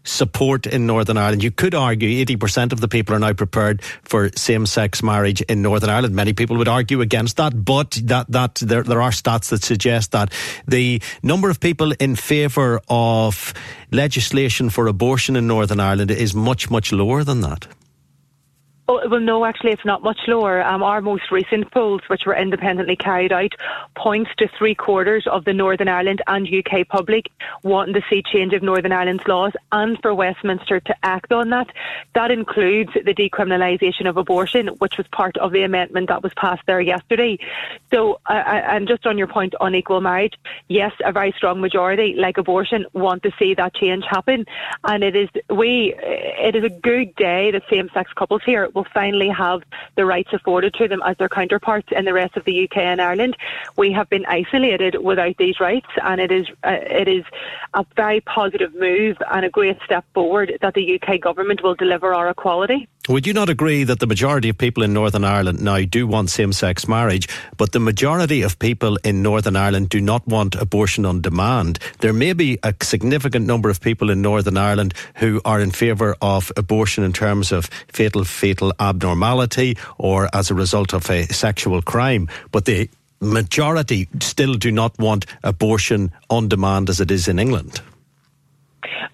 support 0.04 0.66
in 0.66 0.86
Northern 0.86 1.16
Ireland. 1.16 1.42
You 1.42 1.50
could 1.50 1.74
argue 1.74 2.24
80% 2.24 2.72
of 2.72 2.80
the 2.80 2.88
people 2.88 3.14
are 3.14 3.18
now 3.18 3.32
prepared 3.32 3.82
for 4.02 4.30
same-sex 4.36 5.02
marriage 5.02 5.40
in 5.42 5.62
Northern 5.62 5.90
Ireland. 5.90 6.14
Many 6.14 6.32
people 6.32 6.56
would 6.56 6.68
argue 6.68 7.00
against 7.00 7.36
that, 7.36 7.64
but 7.64 7.98
that, 8.04 8.26
that 8.30 8.56
there, 8.56 8.82
there 8.82 9.02
are 9.02 9.10
stats 9.10 9.50
that 9.50 9.62
suggest 9.62 10.12
that 10.12 10.32
the 10.66 11.00
number 11.22 11.50
of 11.50 11.60
people 11.60 11.92
in 12.00 12.16
favour 12.16 12.80
of 12.88 13.54
legislation 13.90 14.70
for 14.70 14.86
abortion 14.86 15.36
in 15.36 15.46
Northern 15.46 15.80
Ireland 15.80 16.10
is 16.10 16.34
much, 16.34 16.70
much 16.70 16.92
lower 16.92 17.24
than 17.24 17.40
that. 17.42 17.68
Oh, 18.88 19.00
well, 19.08 19.20
no, 19.20 19.44
actually, 19.44 19.70
it's 19.70 19.84
not 19.84 20.02
much 20.02 20.18
lower. 20.26 20.60
Um, 20.60 20.82
our 20.82 21.00
most 21.00 21.30
recent 21.30 21.70
polls, 21.70 22.00
which 22.08 22.22
were 22.26 22.36
independently 22.36 22.96
carried 22.96 23.32
out, 23.32 23.52
points 23.96 24.32
to 24.38 24.48
three 24.58 24.74
quarters 24.74 25.24
of 25.30 25.44
the 25.44 25.52
Northern 25.52 25.86
Ireland 25.86 26.20
and 26.26 26.48
UK 26.48 26.88
public 26.88 27.30
wanting 27.62 27.94
to 27.94 28.02
see 28.10 28.24
change 28.24 28.52
of 28.54 28.62
Northern 28.62 28.90
Ireland's 28.90 29.26
laws 29.28 29.52
and 29.70 29.96
for 30.02 30.12
Westminster 30.12 30.80
to 30.80 30.96
act 31.04 31.30
on 31.30 31.50
that. 31.50 31.68
That 32.16 32.32
includes 32.32 32.90
the 32.94 33.14
decriminalisation 33.14 34.08
of 34.08 34.16
abortion, 34.16 34.66
which 34.78 34.98
was 34.98 35.06
part 35.12 35.36
of 35.36 35.52
the 35.52 35.62
amendment 35.62 36.08
that 36.08 36.24
was 36.24 36.32
passed 36.34 36.62
there 36.66 36.80
yesterday. 36.80 37.38
So, 37.94 38.18
uh, 38.26 38.32
and 38.32 38.88
just 38.88 39.06
on 39.06 39.16
your 39.16 39.28
point 39.28 39.54
on 39.60 39.76
equal 39.76 40.00
marriage, 40.00 40.34
yes, 40.66 40.92
a 41.04 41.12
very 41.12 41.32
strong 41.36 41.60
majority, 41.60 42.16
like 42.18 42.36
abortion, 42.36 42.86
want 42.94 43.22
to 43.22 43.30
see 43.38 43.54
that 43.54 43.76
change 43.76 44.04
happen, 44.10 44.44
and 44.82 45.04
it 45.04 45.14
is 45.14 45.28
we. 45.48 45.94
It 46.02 46.56
is 46.56 46.64
a 46.64 46.68
good 46.68 47.14
day 47.14 47.52
that 47.52 47.62
same-sex 47.70 48.12
couples 48.14 48.42
here 48.44 48.71
will 48.74 48.86
finally 48.92 49.28
have 49.28 49.62
the 49.96 50.04
rights 50.04 50.30
afforded 50.32 50.74
to 50.74 50.88
them 50.88 51.02
as 51.04 51.16
their 51.18 51.28
counterparts 51.28 51.88
in 51.92 52.04
the 52.04 52.12
rest 52.12 52.36
of 52.36 52.44
the 52.44 52.64
UK 52.64 52.78
and 52.78 53.00
Ireland. 53.00 53.36
We 53.76 53.92
have 53.92 54.08
been 54.08 54.24
isolated 54.26 54.96
without 55.02 55.36
these 55.36 55.60
rights, 55.60 55.88
and 56.02 56.20
it 56.20 56.30
is 56.30 56.46
uh, 56.64 56.78
it 56.82 57.08
is 57.08 57.24
a 57.74 57.84
very 57.96 58.20
positive 58.20 58.74
move 58.74 59.16
and 59.30 59.44
a 59.44 59.50
great 59.50 59.78
step 59.84 60.04
forward 60.14 60.58
that 60.60 60.74
the 60.74 61.00
UK 61.00 61.20
government 61.20 61.62
will 61.62 61.74
deliver 61.74 62.14
our 62.14 62.28
equality. 62.28 62.88
Would 63.08 63.26
you 63.26 63.32
not 63.32 63.48
agree 63.48 63.82
that 63.82 63.98
the 63.98 64.06
majority 64.06 64.48
of 64.48 64.58
people 64.58 64.84
in 64.84 64.92
Northern 64.92 65.24
Ireland 65.24 65.60
now 65.60 65.80
do 65.80 66.06
want 66.06 66.30
same 66.30 66.52
sex 66.52 66.86
marriage, 66.86 67.28
but 67.56 67.72
the 67.72 67.80
majority 67.80 68.42
of 68.42 68.60
people 68.60 68.96
in 69.02 69.24
Northern 69.24 69.56
Ireland 69.56 69.88
do 69.88 70.00
not 70.00 70.24
want 70.28 70.54
abortion 70.54 71.04
on 71.04 71.20
demand? 71.20 71.80
There 71.98 72.12
may 72.12 72.32
be 72.32 72.60
a 72.62 72.72
significant 72.80 73.44
number 73.44 73.70
of 73.70 73.80
people 73.80 74.08
in 74.08 74.22
Northern 74.22 74.56
Ireland 74.56 74.94
who 75.16 75.40
are 75.44 75.60
in 75.60 75.72
favour 75.72 76.14
of 76.22 76.52
abortion 76.56 77.02
in 77.02 77.12
terms 77.12 77.50
of 77.50 77.66
fatal 77.88 78.22
fetal 78.22 78.72
abnormality 78.78 79.76
or 79.98 80.28
as 80.32 80.52
a 80.52 80.54
result 80.54 80.94
of 80.94 81.10
a 81.10 81.26
sexual 81.26 81.82
crime, 81.82 82.28
but 82.52 82.66
the 82.66 82.88
majority 83.20 84.08
still 84.20 84.54
do 84.54 84.70
not 84.70 84.96
want 85.00 85.26
abortion 85.42 86.12
on 86.30 86.46
demand 86.46 86.88
as 86.88 87.00
it 87.00 87.10
is 87.10 87.26
in 87.26 87.40
England. 87.40 87.82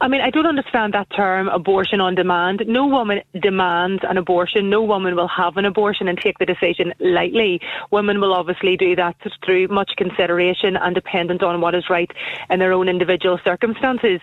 I 0.01 0.09
mean, 0.09 0.21
I 0.21 0.31
don't 0.31 0.47
understand 0.47 0.95
that 0.95 1.09
term, 1.15 1.49
abortion 1.49 2.01
on 2.01 2.15
demand. 2.15 2.65
No 2.67 2.87
woman 2.87 3.21
demands 3.41 4.03
an 4.09 4.17
abortion. 4.17 4.71
No 4.71 4.83
woman 4.83 5.15
will 5.15 5.29
have 5.29 5.57
an 5.57 5.65
abortion 5.65 6.09
and 6.09 6.19
take 6.19 6.39
the 6.39 6.47
decision 6.47 6.93
lightly. 7.01 7.61
Women 7.91 8.21
will 8.21 8.33
obviously 8.33 8.77
do 8.77 8.97
that 8.97 9.17
through 9.45 9.69
much 9.69 9.93
consideration 9.97 10.77
and 10.77 10.95
dependent 10.95 11.43
on 11.43 11.61
what 11.61 11.75
is 11.75 11.85
right 11.91 12.11
in 12.51 12.59
their 12.59 12.73
own 12.73 12.89
individual 12.89 13.39
circumstances. 13.45 14.21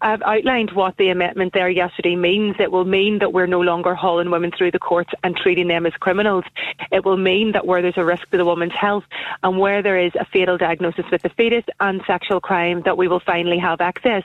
I've 0.00 0.20
outlined 0.22 0.72
what 0.72 0.96
the 0.98 1.08
amendment 1.08 1.54
there 1.54 1.70
yesterday 1.70 2.16
means. 2.16 2.56
It 2.58 2.70
will 2.70 2.84
mean 2.84 3.18
that 3.20 3.32
we're 3.32 3.46
no 3.46 3.60
longer 3.60 3.94
hauling 3.94 4.30
women 4.30 4.52
through 4.56 4.72
the 4.72 4.78
courts 4.78 5.10
and 5.24 5.34
treating 5.34 5.68
them 5.68 5.86
as 5.86 5.94
criminals. 5.94 6.44
It 6.92 7.04
will 7.04 7.16
mean 7.16 7.52
that 7.52 7.66
where 7.66 7.80
there's 7.80 7.96
a 7.96 8.04
risk 8.04 8.28
to 8.30 8.36
the 8.36 8.44
woman's 8.44 8.74
health 8.74 9.04
and 9.42 9.58
where 9.58 9.82
there 9.82 9.98
is 9.98 10.12
a 10.14 10.26
fatal 10.26 10.58
diagnosis 10.58 11.06
with 11.10 11.22
the 11.22 11.30
fetus 11.30 11.64
and 11.80 12.02
sexual 12.06 12.40
crime, 12.40 12.82
that 12.84 12.98
we 12.98 13.08
will 13.08 13.20
finally 13.20 13.58
have 13.58 13.80
access. 13.80 14.22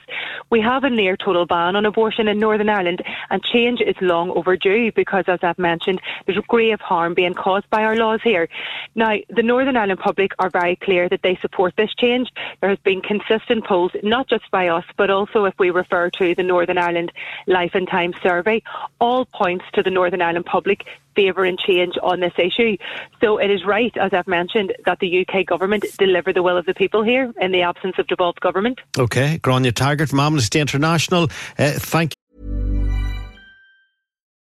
We 0.50 0.60
have 0.60 0.84
a 0.84 0.90
near 0.90 1.16
total 1.16 1.46
ban 1.46 1.74
on 1.74 1.86
abortion 1.86 2.28
in 2.28 2.38
Northern 2.38 2.68
Ireland, 2.68 3.02
and 3.30 3.42
change 3.42 3.80
is 3.80 3.96
long 4.02 4.30
overdue 4.30 4.92
because, 4.92 5.24
as 5.26 5.38
I've 5.42 5.58
mentioned, 5.58 6.02
there's 6.26 6.38
grave 6.48 6.80
harm 6.80 7.14
being 7.14 7.34
caused 7.34 7.68
by 7.70 7.82
our 7.82 7.96
laws 7.96 8.20
here. 8.22 8.48
Now, 8.94 9.14
the 9.30 9.42
Northern 9.42 9.76
Ireland 9.76 10.00
public 10.00 10.32
are 10.38 10.50
very 10.50 10.76
clear 10.76 11.08
that 11.08 11.22
they 11.22 11.36
support 11.40 11.74
this 11.76 11.94
change. 11.94 12.28
There 12.60 12.68
has 12.68 12.78
been 12.80 13.00
consistent 13.00 13.64
polls, 13.64 13.92
not 14.02 14.28
just 14.28 14.50
by 14.50 14.68
us, 14.68 14.84
but 14.98 15.08
also 15.08 15.46
if 15.46 15.54
we 15.62 15.70
refer 15.70 16.10
to 16.10 16.34
the 16.34 16.42
Northern 16.42 16.76
Ireland 16.76 17.12
Life 17.46 17.70
and 17.74 17.86
Time 17.88 18.12
survey, 18.20 18.62
all 19.00 19.26
points 19.26 19.64
to 19.74 19.82
the 19.82 19.90
Northern 19.90 20.20
Ireland 20.20 20.44
public 20.44 20.84
favouring 21.14 21.56
change 21.56 21.94
on 22.02 22.18
this 22.18 22.32
issue. 22.36 22.76
So 23.20 23.38
it 23.38 23.48
is 23.48 23.64
right, 23.64 23.96
as 23.96 24.12
I've 24.12 24.26
mentioned, 24.26 24.74
that 24.86 24.98
the 24.98 25.24
UK 25.24 25.46
government 25.46 25.84
deliver 25.98 26.32
the 26.32 26.42
will 26.42 26.56
of 26.56 26.66
the 26.66 26.74
people 26.74 27.04
here 27.04 27.32
in 27.40 27.52
the 27.52 27.62
absence 27.62 27.94
of 27.98 28.08
devolved 28.08 28.40
government. 28.40 28.80
Okay, 28.98 29.38
Grania 29.38 29.70
Taggart 29.70 30.08
from 30.08 30.18
Amnesty 30.18 30.58
International. 30.58 31.28
Uh, 31.56 31.70
thank 31.76 32.12
you. 32.12 32.16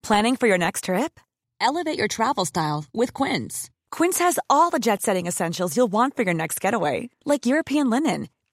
Planning 0.02 0.36
for 0.36 0.46
your 0.46 0.58
next 0.58 0.84
trip? 0.84 1.18
Elevate 1.62 1.96
your 1.96 2.08
travel 2.08 2.44
style 2.44 2.84
with 2.92 3.14
Quince. 3.14 3.70
Quince 3.90 4.18
has 4.18 4.38
all 4.50 4.68
the 4.68 4.78
jet 4.78 5.00
setting 5.00 5.26
essentials 5.26 5.74
you'll 5.78 5.86
want 5.86 6.14
for 6.14 6.24
your 6.24 6.34
next 6.34 6.60
getaway, 6.60 7.08
like 7.24 7.46
European 7.46 7.88
linen 7.88 8.28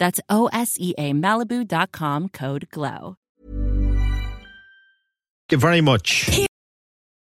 That's 0.00 0.20
O 0.28 0.48
S 0.52 0.76
E 0.80 0.94
A 0.98 1.12
Malibu.com 1.12 2.30
code 2.30 2.68
GLOW. 2.72 3.16
Thank 5.48 5.52
you 5.52 5.58
very 5.58 5.80
much. 5.80 6.48